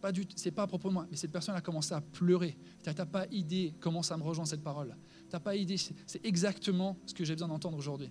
pas 0.00 0.12
du, 0.12 0.24
c'est 0.34 0.50
pas 0.50 0.64
à 0.64 0.66
propos 0.66 0.88
de 0.88 0.94
moi, 0.94 1.06
mais 1.10 1.16
cette 1.16 1.30
personne 1.30 1.54
a 1.54 1.60
commencé 1.60 1.94
à 1.94 2.00
pleurer. 2.00 2.58
Tu 2.82 2.90
n'as 2.90 3.06
pas 3.06 3.26
idée 3.30 3.72
comment 3.80 4.02
ça 4.02 4.16
me 4.16 4.24
rejoint 4.24 4.44
cette 4.44 4.62
parole. 4.62 4.96
Tu 5.30 5.34
n'as 5.36 5.40
pas 5.40 5.54
idée, 5.54 5.76
c'est 5.78 6.24
exactement 6.26 6.98
ce 7.06 7.14
que 7.14 7.24
j'ai 7.24 7.34
besoin 7.34 7.48
d'entendre 7.48 7.78
aujourd'hui. 7.78 8.10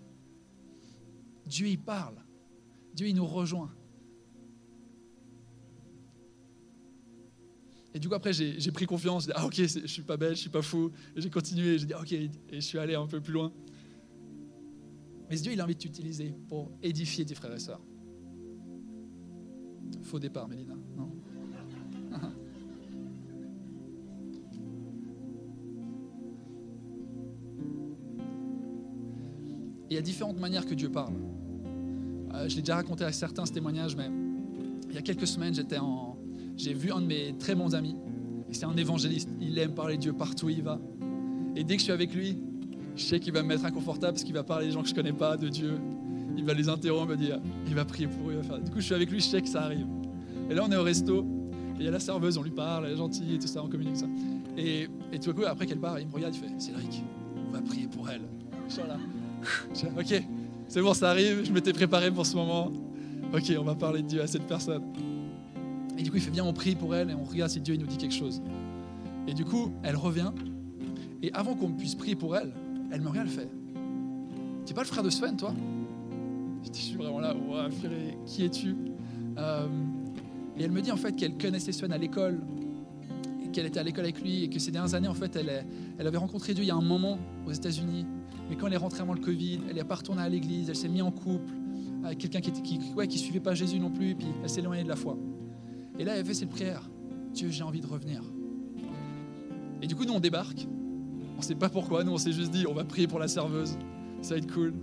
Dieu, 1.45 1.67
il 1.67 1.79
parle. 1.79 2.15
Dieu, 2.93 3.07
il 3.07 3.15
nous 3.15 3.27
rejoint. 3.27 3.71
Et 7.93 7.99
du 7.99 8.07
coup, 8.07 8.15
après, 8.15 8.31
j'ai 8.33 8.71
pris 8.71 8.85
confiance. 8.85 9.23
J'ai 9.23 9.33
dit, 9.33 9.37
ah, 9.37 9.45
ok, 9.45 9.55
je 9.55 9.87
suis 9.87 10.01
pas 10.01 10.17
bête, 10.17 10.31
je 10.31 10.41
suis 10.41 10.49
pas 10.49 10.61
fou. 10.61 10.91
J'ai 11.15 11.29
continué. 11.29 11.77
J'ai 11.77 11.87
dit, 11.87 11.93
ok, 11.93 12.11
et 12.13 12.31
je 12.51 12.59
suis 12.59 12.79
allé 12.79 12.95
un 12.95 13.07
peu 13.07 13.19
plus 13.19 13.33
loin. 13.33 13.51
Mais 15.29 15.35
Dieu, 15.37 15.53
il 15.53 15.61
a 15.61 15.63
envie 15.63 15.75
de 15.75 15.79
t'utiliser 15.79 16.33
pour 16.47 16.71
édifier 16.81 17.25
tes 17.25 17.35
frères 17.35 17.53
et 17.53 17.59
sœurs. 17.59 17.81
Faux 20.03 20.19
départ, 20.19 20.47
Mélina, 20.47 20.75
non? 20.95 21.11
Il 29.89 29.95
y 29.95 29.97
a 29.97 30.01
différentes 30.01 30.39
manières 30.39 30.65
que 30.65 30.73
Dieu 30.73 30.89
parle. 30.89 31.15
Euh, 32.33 32.47
je 32.47 32.55
l'ai 32.55 32.61
déjà 32.61 32.75
raconté 32.75 33.03
à 33.03 33.11
certains 33.11 33.45
ce 33.45 33.51
témoignage, 33.51 33.97
mais 33.97 34.09
il 34.87 34.95
y 34.95 34.97
a 34.97 35.01
quelques 35.01 35.27
semaines, 35.27 35.53
j'étais 35.53 35.77
en, 35.77 36.10
j'ai 36.61 36.73
vu 36.73 36.91
un 36.91 37.01
de 37.01 37.07
mes 37.07 37.33
très 37.39 37.55
bons 37.55 37.73
amis, 37.73 37.95
c'est 38.51 38.65
un 38.65 38.75
évangéliste. 38.75 39.29
Il 39.41 39.57
aime 39.57 39.73
parler 39.73 39.95
de 39.95 40.01
Dieu 40.01 40.13
partout 40.13 40.47
où 40.47 40.49
il 40.49 40.61
va. 40.61 40.79
Et 41.55 41.63
dès 41.63 41.75
que 41.75 41.79
je 41.79 41.85
suis 41.85 41.93
avec 41.93 42.13
lui, 42.13 42.37
je 42.95 43.01
sais 43.01 43.19
qu'il 43.19 43.33
va 43.33 43.41
me 43.41 43.47
mettre 43.47 43.65
inconfortable 43.65 44.13
parce 44.13 44.23
qu'il 44.23 44.33
va 44.33 44.43
parler 44.43 44.67
des 44.67 44.71
gens 44.71 44.83
que 44.83 44.89
je 44.89 44.93
connais 44.93 45.13
pas, 45.13 45.37
de 45.37 45.49
Dieu. 45.49 45.73
Il 46.37 46.45
va 46.45 46.53
les 46.53 46.69
interrompre, 46.69 47.13
il 47.13 47.17
va 47.19 47.23
dire, 47.23 47.39
il 47.67 47.75
va 47.75 47.85
prier 47.85 48.07
pour 48.07 48.29
eux. 48.29 48.41
Du 48.63 48.71
coup, 48.71 48.79
je 48.79 48.85
suis 48.85 48.93
avec 48.93 49.09
lui, 49.09 49.19
je 49.19 49.25
sais 49.25 49.41
que 49.41 49.49
ça 49.49 49.63
arrive. 49.63 49.87
Et 50.49 50.53
là, 50.53 50.63
on 50.65 50.71
est 50.71 50.75
au 50.75 50.83
resto, 50.83 51.25
et 51.75 51.79
il 51.79 51.85
y 51.85 51.87
a 51.87 51.91
la 51.91 51.99
serveuse, 51.99 52.37
on 52.37 52.43
lui 52.43 52.51
parle, 52.51 52.85
elle 52.85 52.93
est 52.93 52.97
gentille 52.97 53.35
et 53.35 53.39
tout 53.39 53.47
ça, 53.47 53.63
on 53.63 53.67
communique 53.67 53.97
ça. 53.97 54.07
Et, 54.57 54.87
et 55.11 55.19
tout 55.19 55.31
à 55.31 55.33
coup, 55.33 55.43
après 55.45 55.65
qu'elle 55.65 55.79
part, 55.79 55.99
il 55.99 56.07
me 56.07 56.13
regarde, 56.13 56.35
il 56.35 56.39
fait, 56.39 56.61
Cédric, 56.61 57.03
on 57.47 57.51
va 57.51 57.61
prier 57.61 57.87
pour 57.87 58.09
elle. 58.09 58.21
Je 58.69 59.85
ok, 59.87 60.23
c'est 60.67 60.81
bon, 60.81 60.93
ça 60.93 61.09
arrive, 61.09 61.43
je 61.43 61.51
m'étais 61.51 61.73
préparé 61.73 62.11
pour 62.11 62.25
ce 62.25 62.35
moment. 62.35 62.71
Ok, 63.33 63.51
on 63.57 63.63
va 63.63 63.75
parler 63.75 64.01
de 64.01 64.07
Dieu 64.07 64.21
à 64.21 64.27
cette 64.27 64.45
personne. 64.45 64.83
Et 65.97 66.03
du 66.03 66.09
coup, 66.09 66.17
il 66.17 66.23
fait 66.23 66.31
bien, 66.31 66.43
on 66.43 66.53
prie 66.53 66.75
pour 66.75 66.95
elle 66.95 67.09
et 67.09 67.13
on 67.13 67.23
regarde 67.23 67.51
si 67.51 67.59
Dieu 67.59 67.75
nous 67.75 67.87
dit 67.87 67.97
quelque 67.97 68.13
chose. 68.13 68.41
Et 69.27 69.33
du 69.33 69.45
coup, 69.45 69.71
elle 69.83 69.95
revient. 69.95 70.31
Et 71.21 71.31
avant 71.33 71.55
qu'on 71.55 71.71
puisse 71.71 71.95
prier 71.95 72.15
pour 72.15 72.35
elle, 72.35 72.51
elle 72.91 73.01
me 73.01 73.09
regarde, 73.09 73.27
elle 73.27 73.33
fait 73.33 73.49
Tu 74.65 74.71
n'es 74.71 74.75
pas 74.75 74.81
le 74.81 74.87
frère 74.87 75.03
de 75.03 75.09
Sven, 75.09 75.37
toi? 75.37 75.53
Je 76.63 76.79
suis 76.79 76.95
vraiment 76.95 77.19
là, 77.19 77.35
ouais, 77.35 78.17
qui 78.25 78.45
es-tu? 78.45 78.75
Euh, 79.37 79.67
Et 80.57 80.63
elle 80.63 80.71
me 80.71 80.81
dit 80.81 80.91
en 80.91 80.97
fait 80.97 81.15
qu'elle 81.15 81.37
connaissait 81.37 81.71
Sven 81.71 81.91
à 81.91 81.97
l'école, 81.97 82.41
qu'elle 83.51 83.65
était 83.65 83.79
à 83.79 83.83
l'école 83.83 84.05
avec 84.05 84.21
lui, 84.21 84.43
et 84.43 84.49
que 84.49 84.59
ces 84.59 84.71
dernières 84.71 84.95
années, 84.95 85.07
en 85.07 85.13
fait, 85.13 85.35
elle, 85.35 85.65
avait 85.99 86.17
rencontré 86.17 86.53
Dieu 86.53 86.63
il 86.63 86.67
y 86.67 86.71
a 86.71 86.75
un 86.75 86.81
moment 86.81 87.17
aux 87.45 87.51
États-Unis. 87.51 88.05
Mais 88.49 88.55
quand 88.55 88.67
elle 88.67 88.73
est 88.73 88.77
rentrée 88.77 89.01
avant 89.01 89.13
le 89.13 89.19
Covid, 89.19 89.59
elle 89.69 89.75
n'est 89.75 89.83
pas 89.83 89.95
retournée 89.95 90.21
à 90.21 90.29
l'église, 90.29 90.69
elle 90.69 90.75
s'est 90.75 90.89
mise 90.89 91.01
en 91.01 91.11
couple 91.11 91.51
avec 92.03 92.17
quelqu'un 92.17 92.41
qui 92.41 92.79
ne 92.79 93.09
suivait 93.09 93.39
pas 93.39 93.53
Jésus 93.53 93.79
non 93.79 93.91
plus, 93.91 94.11
et 94.11 94.15
puis 94.15 94.27
elle 94.41 94.49
s'est 94.49 94.61
éloignée 94.61 94.83
de 94.83 94.89
la 94.89 94.95
foi. 94.95 95.17
Et 96.01 96.03
là, 96.03 96.17
elle 96.17 96.25
fait 96.25 96.33
cette 96.33 96.49
prière. 96.49 96.89
Dieu, 97.31 97.51
j'ai 97.51 97.61
envie 97.61 97.79
de 97.79 97.85
revenir. 97.85 98.23
Et 99.83 99.87
du 99.87 99.95
coup, 99.95 100.03
nous, 100.03 100.13
on 100.13 100.19
débarque. 100.19 100.67
On 101.35 101.37
ne 101.37 101.43
sait 101.43 101.53
pas 101.53 101.69
pourquoi. 101.69 102.03
Nous, 102.03 102.11
on 102.11 102.17
s'est 102.17 102.31
juste 102.31 102.49
dit, 102.49 102.65
on 102.67 102.73
va 102.73 102.83
prier 102.83 103.07
pour 103.07 103.19
la 103.19 103.27
serveuse. 103.27 103.77
Ça 104.23 104.33
va 104.33 104.39
être 104.39 104.51
cool. 104.51 104.73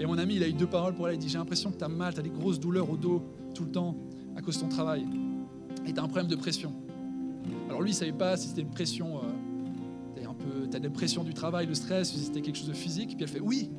Et 0.00 0.06
mon 0.06 0.18
ami, 0.18 0.34
il 0.34 0.42
a 0.42 0.48
eu 0.48 0.52
deux 0.52 0.66
paroles 0.66 0.96
pour 0.96 1.08
elle. 1.08 1.14
Il 1.14 1.18
dit 1.18 1.28
J'ai 1.28 1.38
l'impression 1.38 1.70
que 1.70 1.78
tu 1.78 1.84
as 1.84 1.88
mal, 1.88 2.12
tu 2.12 2.18
as 2.18 2.24
des 2.24 2.30
grosses 2.30 2.58
douleurs 2.58 2.90
au 2.90 2.96
dos 2.96 3.22
tout 3.54 3.62
le 3.62 3.70
temps 3.70 3.94
à 4.34 4.42
cause 4.42 4.56
de 4.56 4.62
ton 4.62 4.68
travail. 4.68 5.06
Et 5.86 5.92
tu 5.92 6.00
as 6.00 6.02
un 6.02 6.08
problème 6.08 6.26
de 6.26 6.34
pression. 6.34 6.72
Alors 7.68 7.80
lui, 7.80 7.90
il 7.90 7.94
ne 7.94 7.98
savait 7.98 8.10
pas 8.12 8.36
si 8.36 8.48
c'était 8.48 8.62
une 8.62 8.70
pression, 8.70 9.18
euh, 9.18 10.66
tu 10.68 10.76
as 10.76 10.80
des 10.80 10.90
pressions 10.90 11.22
du 11.22 11.34
travail, 11.34 11.66
le 11.66 11.74
stress, 11.74 12.10
si 12.10 12.18
c'était 12.18 12.40
quelque 12.40 12.56
chose 12.56 12.68
de 12.68 12.72
physique. 12.72 13.10
Puis 13.10 13.22
elle 13.22 13.28
fait 13.28 13.40
Oui. 13.40 13.70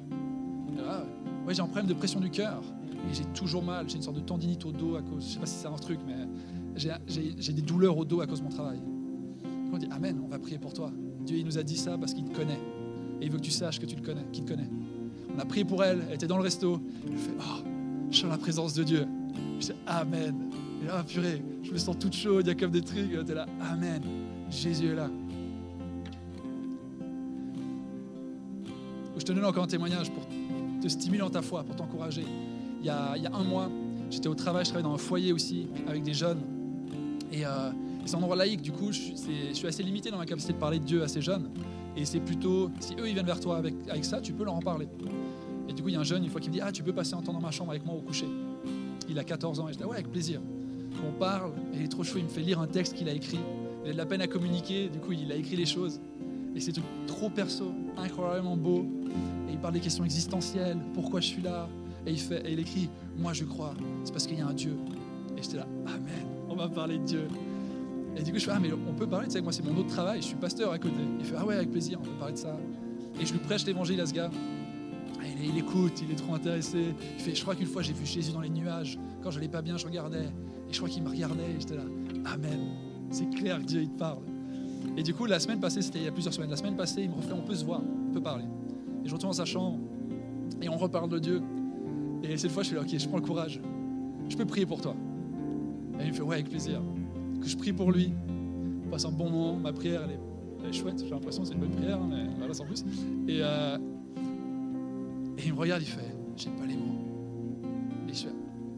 ouais, 1.45 1.53
j'ai 1.53 1.61
un 1.61 1.65
problème 1.65 1.87
de 1.87 1.93
pression 1.93 2.21
du 2.21 2.29
cœur. 2.29 2.63
Et 3.09 3.13
j'ai 3.13 3.25
toujours 3.33 3.63
mal. 3.63 3.89
J'ai 3.89 3.97
une 3.97 4.01
sorte 4.01 4.17
de 4.17 4.21
tendinite 4.21 4.65
au 4.65 4.71
dos 4.71 4.95
à 4.95 5.01
cause. 5.01 5.25
Je 5.27 5.33
sais 5.33 5.39
pas 5.39 5.45
si 5.45 5.55
c'est 5.55 5.67
un 5.67 5.75
truc, 5.75 5.99
mais 6.05 6.27
j'ai 6.75 7.53
des 7.53 7.61
douleurs 7.61 7.97
au 7.97 8.05
dos 8.05 8.21
à 8.21 8.27
cause 8.27 8.39
de 8.39 8.45
mon 8.45 8.49
travail. 8.49 8.79
on 9.73 9.77
dit 9.77 9.87
Amen, 9.91 10.21
on 10.23 10.27
va 10.27 10.39
prier 10.39 10.57
pour 10.57 10.73
toi. 10.73 10.91
Dieu, 11.25 11.37
il 11.37 11.45
nous 11.45 11.57
a 11.57 11.63
dit 11.63 11.77
ça 11.77 11.97
parce 11.97 12.13
qu'il 12.13 12.25
te 12.25 12.35
connaît. 12.35 12.59
Et 13.21 13.25
il 13.25 13.31
veut 13.31 13.37
que 13.37 13.43
tu 13.43 13.51
saches 13.51 13.79
que 13.79 13.85
tu 13.85 13.95
le 13.95 14.01
connais, 14.01 14.25
qu'il 14.31 14.45
te 14.45 14.51
connaît. 14.51 14.69
On 15.35 15.39
a 15.39 15.45
prié 15.45 15.65
pour 15.65 15.83
elle, 15.83 16.01
elle 16.07 16.15
était 16.15 16.27
dans 16.27 16.37
le 16.37 16.43
resto. 16.43 16.81
Je 17.05 17.17
fais 17.17 17.31
Oh, 17.39 17.63
je 18.09 18.17
sens 18.17 18.29
la 18.29 18.37
présence 18.37 18.73
de 18.73 18.83
Dieu. 18.83 19.05
Je 19.59 19.67
dis 19.67 19.73
Amen. 19.85 20.35
Et 20.83 20.87
là, 20.87 21.03
purée, 21.03 21.43
je 21.63 21.71
me 21.71 21.77
sens 21.77 21.97
toute 21.99 22.13
chaude, 22.13 22.45
il 22.45 22.49
y 22.49 22.51
a 22.51 22.55
comme 22.55 22.71
des 22.71 22.81
trucs. 22.81 23.09
Tu 23.09 23.31
es 23.31 23.35
là, 23.35 23.45
Amen. 23.71 24.01
Jésus 24.49 24.87
est 24.87 24.95
là. 24.95 25.09
Je 29.17 29.23
te 29.25 29.33
donne 29.33 29.45
encore 29.45 29.65
un 29.65 29.67
témoignage 29.67 30.09
pour 30.11 30.25
te 30.81 30.87
stimuler 30.87 31.19
dans 31.19 31.29
ta 31.29 31.41
foi, 31.41 31.63
pour 31.63 31.75
t'encourager. 31.75 32.25
Il 32.79 32.85
y 32.85 32.89
a 32.89 33.15
un 33.33 33.43
mois, 33.43 33.69
j'étais 34.09 34.29
au 34.29 34.35
travail, 34.35 34.63
je 34.63 34.69
travaillais 34.69 34.89
dans 34.89 34.95
un 34.95 34.97
foyer 34.97 35.33
aussi 35.33 35.67
avec 35.87 36.03
des 36.03 36.13
jeunes. 36.13 36.39
Et 37.31 37.45
euh, 37.45 37.71
c'est 38.05 38.15
un 38.15 38.19
endroit 38.19 38.35
laïque, 38.35 38.61
du 38.61 38.71
coup, 38.71 38.91
je, 38.91 39.13
suis 39.53 39.67
assez 39.67 39.83
limité 39.83 40.09
dans 40.09 40.17
ma 40.17 40.25
capacité 40.25 40.53
de 40.53 40.57
parler 40.57 40.79
de 40.79 40.85
Dieu 40.85 41.03
à 41.03 41.07
ces 41.07 41.21
jeunes. 41.21 41.49
Et 41.95 42.05
c'est 42.05 42.19
plutôt, 42.19 42.71
si 42.79 42.93
eux 42.93 43.07
ils 43.07 43.13
viennent 43.13 43.25
vers 43.25 43.39
toi 43.39 43.57
avec, 43.57 43.75
ça, 44.03 44.21
tu 44.21 44.33
peux 44.33 44.43
leur 44.43 44.55
en 44.55 44.61
parler. 44.61 44.87
Et 45.67 45.73
du 45.73 45.83
coup, 45.83 45.89
il 45.89 45.93
y 45.93 45.97
a 45.97 45.99
un 45.99 46.03
jeune, 46.03 46.23
une 46.23 46.29
fois, 46.29 46.41
qui 46.41 46.49
me 46.49 46.53
dit 46.53 46.61
Ah, 46.61 46.71
tu 46.71 46.83
peux 46.83 46.93
passer 46.93 47.13
un 47.13 47.21
temps 47.21 47.33
dans 47.33 47.41
ma 47.41 47.51
chambre 47.51 47.71
avec 47.71 47.85
moi 47.85 47.95
au 47.95 48.01
coucher. 48.01 48.27
Il 49.07 49.19
a 49.19 49.23
14 49.23 49.59
ans. 49.59 49.67
Et 49.67 49.73
je 49.73 49.77
dis 49.77 49.83
Ouais, 49.83 49.95
avec 49.95 50.11
plaisir. 50.11 50.41
On 51.07 51.11
parle, 51.11 51.51
et 51.73 51.77
il 51.77 51.83
est 51.83 51.87
trop 51.87 52.03
chaud, 52.03 52.17
il 52.17 52.25
me 52.25 52.29
fait 52.29 52.41
lire 52.41 52.59
un 52.59 52.67
texte 52.67 52.95
qu'il 52.95 53.07
a 53.09 53.13
écrit. 53.13 53.39
Il 53.85 53.91
a 53.91 53.93
de 53.93 53.97
la 53.97 54.05
peine 54.05 54.21
à 54.21 54.27
communiquer, 54.27 54.89
du 54.89 54.99
coup, 54.99 55.13
il 55.13 55.31
a 55.31 55.35
écrit 55.35 55.55
les 55.55 55.65
choses. 55.65 56.01
Et 56.55 56.59
c'est 56.59 56.73
trop 57.05 57.29
perso, 57.29 57.71
incroyablement 57.97 58.57
beau. 58.57 58.85
Et 59.47 59.53
il 59.53 59.57
parle 59.59 59.75
des 59.75 59.79
questions 59.79 60.03
existentielles 60.03 60.79
pourquoi 60.93 61.21
je 61.21 61.27
suis 61.27 61.41
là? 61.41 61.69
Et 62.07 62.13
il 62.51 62.59
écrit 62.59 62.89
Moi, 63.17 63.33
je 63.33 63.43
crois, 63.43 63.73
c'est 64.03 64.11
parce 64.11 64.25
qu'il 64.25 64.39
y 64.39 64.41
a 64.41 64.47
un 64.47 64.53
Dieu. 64.53 64.75
Et 65.39 65.43
j'étais 65.43 65.57
là 65.57 65.67
Amen, 65.87 66.27
on 66.49 66.55
va 66.55 66.67
parler 66.67 66.97
de 66.97 67.03
Dieu. 67.05 67.27
Et 68.17 68.23
du 68.23 68.31
coup, 68.31 68.39
je 68.39 68.45
fais 68.45 68.51
Ah, 68.53 68.59
mais 68.59 68.69
on 68.73 68.93
peut 68.93 69.07
parler, 69.07 69.27
tu 69.27 69.33
sais, 69.33 69.41
moi, 69.41 69.51
c'est 69.51 69.63
mon 69.63 69.77
autre 69.77 69.89
travail, 69.89 70.21
je 70.21 70.27
suis 70.27 70.35
pasteur 70.35 70.71
à 70.71 70.79
côté. 70.79 70.95
Il 71.19 71.25
fait 71.25 71.35
Ah, 71.37 71.45
ouais, 71.45 71.55
avec 71.55 71.71
plaisir, 71.71 71.99
on 72.01 72.03
peut 72.03 72.17
parler 72.19 72.33
de 72.33 72.39
ça. 72.39 72.57
Et 73.19 73.25
je 73.25 73.31
lui 73.31 73.39
prêche 73.39 73.65
l'évangile 73.65 74.01
à 74.01 74.05
ce 74.05 74.13
gars. 74.13 74.29
Et 75.21 75.45
il, 75.47 75.57
écoute, 75.57 76.01
il 76.01 76.11
est 76.11 76.15
trop 76.15 76.33
intéressé. 76.33 76.93
Il 77.17 77.23
fait 77.23 77.35
Je 77.35 77.41
crois 77.41 77.55
qu'une 77.55 77.67
fois, 77.67 77.81
j'ai 77.81 77.93
vu 77.93 78.05
Jésus 78.05 78.31
dans 78.31 78.41
les 78.41 78.49
nuages. 78.49 78.99
Quand 79.21 79.31
je 79.31 79.37
n'allais 79.37 79.49
pas 79.49 79.61
bien, 79.61 79.77
je 79.77 79.85
regardais. 79.85 80.25
Et 80.69 80.73
je 80.73 80.77
crois 80.77 80.89
qu'il 80.89 81.03
me 81.03 81.09
regardait. 81.09 81.51
Et 81.57 81.59
j'étais 81.59 81.75
là 81.75 81.83
Amen. 82.25 82.59
C'est 83.11 83.29
clair 83.29 83.59
que 83.59 83.65
Dieu, 83.65 83.81
il 83.81 83.89
te 83.89 83.97
parle. 83.97 84.23
Et 84.97 85.03
du 85.03 85.13
coup, 85.13 85.25
la 85.25 85.39
semaine 85.39 85.59
passée, 85.59 85.81
c'était 85.81 85.99
il 85.99 86.05
y 86.05 86.07
a 86.07 86.11
plusieurs 86.11 86.33
semaines. 86.33 86.49
La 86.49 86.57
semaine 86.57 86.75
passée, 86.75 87.03
il 87.03 87.09
me 87.09 87.15
refait 87.15 87.33
On 87.33 87.41
peut 87.41 87.55
se 87.55 87.65
voir, 87.65 87.81
on 88.09 88.13
peut 88.13 88.21
parler. 88.21 88.45
Et 89.03 89.07
je 89.07 89.13
retourne 89.13 89.31
dans 89.31 89.37
sa 89.37 89.45
chambre. 89.45 89.79
Et 90.61 90.69
on 90.69 90.77
reparle 90.77 91.09
de 91.09 91.19
Dieu. 91.19 91.41
Et 92.23 92.37
cette 92.37 92.51
fois, 92.51 92.63
je 92.63 92.67
suis 92.67 92.75
là 92.75 92.81
Ok, 92.81 92.97
je 92.97 93.07
prends 93.07 93.17
le 93.17 93.23
courage. 93.23 93.61
Je 94.27 94.35
peux 94.35 94.45
prier 94.45 94.65
pour 94.65 94.81
toi. 94.81 94.95
Et 95.99 96.03
il 96.03 96.09
me 96.09 96.13
fait 96.13 96.21
Ouais, 96.21 96.35
avec 96.35 96.49
plaisir 96.49 96.81
que 97.41 97.47
je 97.47 97.57
prie 97.57 97.73
pour 97.73 97.91
lui. 97.91 98.13
On 98.85 98.89
passe 98.89 99.05
un 99.05 99.11
bon 99.11 99.29
moment. 99.29 99.55
Ma 99.55 99.73
prière, 99.73 100.01
elle 100.03 100.67
est, 100.67 100.73
chouette. 100.73 101.01
J'ai 101.03 101.09
l'impression 101.09 101.43
que 101.43 101.47
c'est 101.47 101.53
une 101.53 101.61
bonne 101.61 101.71
prière, 101.71 101.99
mais 102.01 102.27
voilà, 102.37 102.53
sans 102.53 102.65
plus. 102.65 102.83
Et, 103.27 103.39
euh, 103.41 103.77
et 105.37 105.41
il 105.45 105.53
me 105.53 105.59
regarde, 105.59 105.81
il 105.81 105.87
fait 105.87 106.15
J'ai 106.35 106.49
pas 106.49 106.65
les 106.65 106.75
mots. 106.75 106.99
Et 108.07 108.13
je 108.13 108.23
fais 108.23 108.29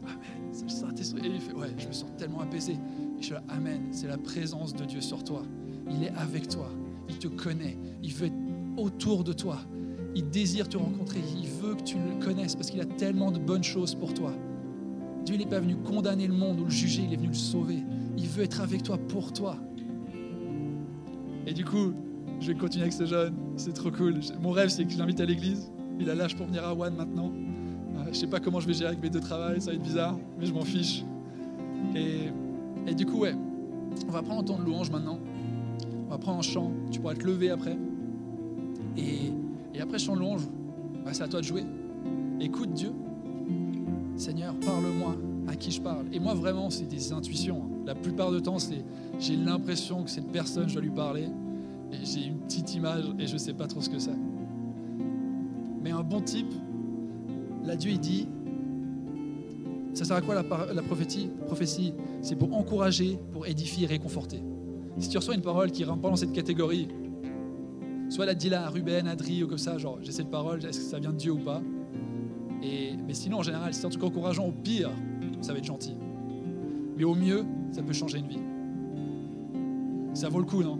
Amen. 0.04 0.50
C'est 0.52 0.64
le 0.64 0.70
Saint-Esprit. 0.70 1.26
Et 1.26 1.34
il 1.34 1.40
fait 1.40 1.54
Ouais, 1.54 1.68
je 1.76 1.88
me 1.88 1.92
sens 1.92 2.10
tellement 2.16 2.40
apaisé. 2.40 2.72
Et 3.18 3.22
je 3.22 3.34
fais 3.34 3.40
Amen. 3.48 3.88
C'est 3.90 4.08
la 4.08 4.18
présence 4.18 4.74
de 4.74 4.84
Dieu 4.84 5.00
sur 5.00 5.24
toi. 5.24 5.42
Il 5.90 6.04
est 6.04 6.12
avec 6.16 6.48
toi. 6.48 6.70
Il 7.08 7.18
te 7.18 7.28
connaît. 7.28 7.76
Il 8.02 8.12
veut 8.12 8.26
être 8.26 8.34
autour 8.76 9.24
de 9.24 9.32
toi. 9.32 9.58
Il 10.14 10.28
désire 10.28 10.68
te 10.68 10.76
rencontrer. 10.76 11.20
Il 11.36 11.48
veut 11.48 11.74
que 11.74 11.82
tu 11.82 11.96
le 11.96 12.24
connaisses 12.24 12.54
parce 12.54 12.70
qu'il 12.70 12.80
a 12.80 12.86
tellement 12.86 13.30
de 13.30 13.38
bonnes 13.38 13.64
choses 13.64 13.94
pour 13.94 14.14
toi. 14.14 14.32
Dieu 15.24 15.36
n'est 15.36 15.46
pas 15.46 15.60
venu 15.60 15.76
condamner 15.76 16.26
le 16.26 16.34
monde 16.34 16.60
ou 16.60 16.64
le 16.64 16.70
juger, 16.70 17.02
il 17.06 17.12
est 17.12 17.16
venu 17.16 17.28
le 17.28 17.34
sauver. 17.34 17.78
Il 18.16 18.26
veut 18.26 18.42
être 18.42 18.60
avec 18.60 18.82
toi 18.82 18.98
pour 18.98 19.32
toi. 19.32 19.56
Et 21.46 21.52
du 21.52 21.64
coup, 21.64 21.92
je 22.40 22.48
vais 22.48 22.58
continuer 22.58 22.84
avec 22.84 22.92
ce 22.92 23.06
jeune. 23.06 23.34
C'est 23.56 23.72
trop 23.72 23.90
cool. 23.90 24.20
Mon 24.40 24.50
rêve, 24.50 24.68
c'est 24.68 24.84
que 24.84 24.90
je 24.90 24.98
l'invite 24.98 25.20
à 25.20 25.24
l'église. 25.24 25.70
Il 26.00 26.10
a 26.10 26.14
l'âge 26.14 26.36
pour 26.36 26.46
venir 26.46 26.64
à 26.64 26.74
One 26.74 26.96
maintenant. 26.96 27.32
Euh, 27.96 28.04
je 28.08 28.14
sais 28.14 28.26
pas 28.26 28.40
comment 28.40 28.58
je 28.60 28.66
vais 28.66 28.74
gérer 28.74 28.88
avec 28.88 29.02
mes 29.02 29.10
deux 29.10 29.20
travails, 29.20 29.60
ça 29.60 29.70
va 29.70 29.76
être 29.76 29.82
bizarre, 29.82 30.18
mais 30.38 30.46
je 30.46 30.52
m'en 30.52 30.64
fiche. 30.64 31.04
Et, 31.94 32.94
du 32.94 33.06
coup, 33.06 33.18
ouais, 33.18 33.34
on 34.08 34.10
va 34.10 34.22
prendre 34.22 34.40
un 34.40 34.44
temps 34.44 34.58
de 34.58 34.64
louange 34.64 34.90
maintenant. 34.90 35.18
On 36.06 36.10
va 36.10 36.18
prendre 36.18 36.38
un 36.38 36.42
chant. 36.42 36.72
Tu 36.90 37.00
pourras 37.00 37.14
te 37.14 37.24
lever 37.24 37.50
après. 37.50 37.76
Et, 38.96 39.32
et 39.74 39.80
après 39.80 39.98
chant 39.98 40.14
de 40.14 40.20
louange, 40.20 40.48
bah, 41.04 41.10
c'est 41.12 41.22
à 41.22 41.28
toi 41.28 41.40
de 41.40 41.46
jouer. 41.46 41.64
Écoute 42.40 42.72
Dieu. 42.72 42.92
Seigneur, 44.16 44.54
parle-moi 44.64 45.16
à 45.48 45.56
qui 45.56 45.70
je 45.70 45.80
parle. 45.80 46.06
Et 46.12 46.20
moi, 46.20 46.34
vraiment, 46.34 46.70
c'est 46.70 46.88
des 46.88 47.12
intuitions. 47.12 47.62
La 47.86 47.94
plupart 47.94 48.30
du 48.30 48.40
temps, 48.40 48.58
c'est 48.58 48.84
j'ai 49.18 49.36
l'impression 49.36 50.04
que 50.04 50.10
cette 50.10 50.30
personne, 50.30 50.68
je 50.68 50.74
dois 50.74 50.82
lui 50.82 50.90
parler, 50.90 51.28
et 51.92 52.04
j'ai 52.04 52.26
une 52.26 52.38
petite 52.38 52.74
image 52.74 53.04
et 53.18 53.26
je 53.26 53.34
ne 53.34 53.38
sais 53.38 53.52
pas 53.52 53.66
trop 53.66 53.80
ce 53.80 53.90
que 53.90 53.98
c'est. 53.98 54.10
Mais 55.82 55.90
un 55.90 56.02
bon 56.02 56.20
type, 56.20 56.52
là, 57.64 57.76
Dieu, 57.76 57.92
il 57.92 58.00
dit 58.00 58.28
ça 59.94 60.06
sert 60.06 60.16
à 60.16 60.22
quoi 60.22 60.34
la, 60.34 60.72
la 60.72 60.82
prophétie, 60.82 61.28
prophétie 61.46 61.92
C'est 62.22 62.36
pour 62.36 62.56
encourager, 62.56 63.18
pour 63.30 63.46
édifier, 63.46 63.86
réconforter. 63.86 64.42
Si 64.98 65.08
tu 65.10 65.18
reçois 65.18 65.34
une 65.34 65.42
parole 65.42 65.70
qui 65.70 65.84
rentre 65.84 66.00
pas 66.00 66.08
dans 66.08 66.16
cette 66.16 66.32
catégorie, 66.32 66.88
soit 68.08 68.24
la 68.24 68.34
dit 68.34 68.48
là 68.48 68.66
à 68.66 68.70
Ruben, 68.70 69.06
à 69.06 69.10
Adri 69.10 69.42
ou 69.42 69.48
comme 69.48 69.58
ça, 69.58 69.76
genre 69.76 69.98
j'ai 70.02 70.12
cette 70.12 70.30
parole, 70.30 70.64
est-ce 70.64 70.78
que 70.78 70.84
ça 70.84 70.98
vient 70.98 71.12
de 71.12 71.18
Dieu 71.18 71.32
ou 71.32 71.38
pas? 71.38 71.60
Mais 73.12 73.16
sinon, 73.16 73.40
en 73.40 73.42
général, 73.42 73.74
c'est 73.74 73.86
tout 73.90 73.98
cas 73.98 74.06
encourageant, 74.06 74.46
au 74.46 74.52
pire, 74.52 74.88
ça 75.42 75.52
va 75.52 75.58
être 75.58 75.66
gentil. 75.66 75.94
Mais 76.96 77.04
au 77.04 77.14
mieux, 77.14 77.44
ça 77.70 77.82
peut 77.82 77.92
changer 77.92 78.20
une 78.20 78.26
vie. 78.26 78.40
Ça 80.14 80.30
vaut 80.30 80.38
le 80.38 80.46
coup, 80.46 80.62
non? 80.62 80.78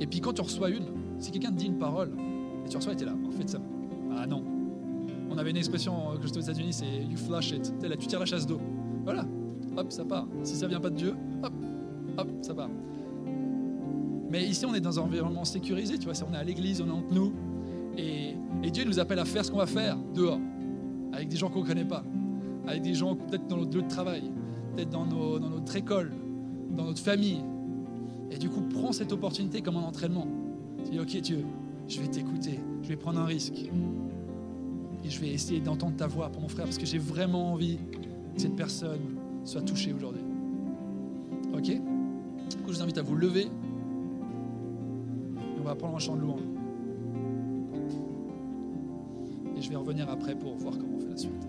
Et 0.00 0.06
puis 0.06 0.22
quand 0.22 0.32
tu 0.32 0.40
reçois 0.40 0.70
une, 0.70 0.86
si 1.18 1.30
quelqu'un 1.30 1.50
te 1.50 1.58
dit 1.58 1.66
une 1.66 1.76
parole, 1.76 2.10
et 2.64 2.70
tu 2.70 2.78
reçois, 2.78 2.94
et 2.94 2.96
tu 2.96 3.02
es 3.02 3.06
là, 3.06 3.12
en 3.28 3.30
fait, 3.30 3.50
ça. 3.50 3.58
Ah 4.16 4.26
non. 4.26 4.42
On 5.30 5.36
avait 5.36 5.50
une 5.50 5.58
expression 5.58 6.16
que 6.18 6.26
j'étais 6.26 6.38
aux 6.38 6.44
États-Unis, 6.44 6.72
c'est 6.72 6.86
you 6.86 7.18
flush 7.18 7.50
it. 7.50 7.70
Tu 8.00 8.06
tires 8.06 8.20
la 8.20 8.24
chasse 8.24 8.46
d'eau. 8.46 8.60
Voilà, 9.04 9.26
hop, 9.76 9.92
ça 9.92 10.06
part. 10.06 10.26
Si 10.42 10.56
ça 10.56 10.66
vient 10.66 10.80
pas 10.80 10.88
de 10.88 10.96
Dieu, 10.96 11.14
hop, 11.42 11.52
hop, 12.16 12.28
ça 12.40 12.54
part. 12.54 12.70
Mais 14.30 14.42
ici, 14.46 14.64
on 14.64 14.72
est 14.72 14.80
dans 14.80 14.98
un 14.98 15.02
environnement 15.02 15.44
sécurisé, 15.44 15.98
tu 15.98 16.08
vois, 16.08 16.14
on 16.26 16.32
est 16.32 16.38
à 16.38 16.44
l'église, 16.44 16.80
on 16.80 16.86
est 16.86 16.90
entre 16.90 17.12
nous. 17.12 17.34
Et, 17.96 18.34
Dieu 18.70 18.84
nous 18.84 18.98
appelle 18.98 19.18
à 19.18 19.24
faire 19.24 19.44
ce 19.44 19.50
qu'on 19.50 19.58
va 19.58 19.66
faire 19.66 19.96
dehors 20.14 20.40
avec 21.12 21.28
des 21.28 21.36
gens 21.36 21.48
qu'on 21.48 21.62
ne 21.62 21.66
connaît 21.66 21.84
pas, 21.84 22.04
avec 22.66 22.82
des 22.82 22.94
gens 22.94 23.14
peut-être 23.14 23.46
dans 23.46 23.56
notre 23.56 23.74
lieu 23.74 23.82
de 23.82 23.88
travail, 23.88 24.24
peut-être 24.74 24.90
dans, 24.90 25.06
dans 25.06 25.48
notre 25.48 25.76
école, 25.76 26.12
dans 26.76 26.84
notre 26.84 27.00
famille. 27.00 27.40
Et 28.30 28.38
du 28.38 28.50
coup, 28.50 28.60
prends 28.60 28.92
cette 28.92 29.12
opportunité 29.12 29.62
comme 29.62 29.76
un 29.76 29.82
entraînement. 29.82 30.26
Tu 30.84 30.90
dis, 30.90 31.00
ok 31.00 31.20
Dieu, 31.22 31.44
je 31.88 32.00
vais 32.00 32.08
t'écouter, 32.08 32.60
je 32.82 32.88
vais 32.88 32.96
prendre 32.96 33.20
un 33.20 33.24
risque. 33.24 33.54
Et 35.04 35.10
je 35.10 35.20
vais 35.20 35.28
essayer 35.28 35.60
d'entendre 35.60 35.96
ta 35.96 36.06
voix 36.06 36.30
pour 36.30 36.42
mon 36.42 36.48
frère, 36.48 36.64
parce 36.64 36.78
que 36.78 36.86
j'ai 36.86 36.98
vraiment 36.98 37.52
envie 37.52 37.78
que 38.34 38.40
cette 38.40 38.56
personne 38.56 39.16
soit 39.44 39.62
touchée 39.62 39.92
aujourd'hui. 39.92 40.22
Ok? 41.54 41.64
Du 41.64 42.56
coup, 42.58 42.72
je 42.72 42.76
vous 42.76 42.82
invite 42.82 42.98
à 42.98 43.02
vous 43.02 43.14
lever. 43.14 43.44
Et 43.44 43.48
on 45.60 45.64
va 45.64 45.74
prendre 45.74 45.96
un 45.96 46.00
chant 46.00 46.16
de 46.16 46.22
louange. 46.22 46.55
Vais 49.70 49.76
revenir 49.76 50.08
après 50.10 50.34
pour 50.34 50.56
voir 50.56 50.76
comment 50.78 50.96
on 50.96 51.00
fait 51.00 51.10
la 51.10 51.16
suite. 51.16 51.45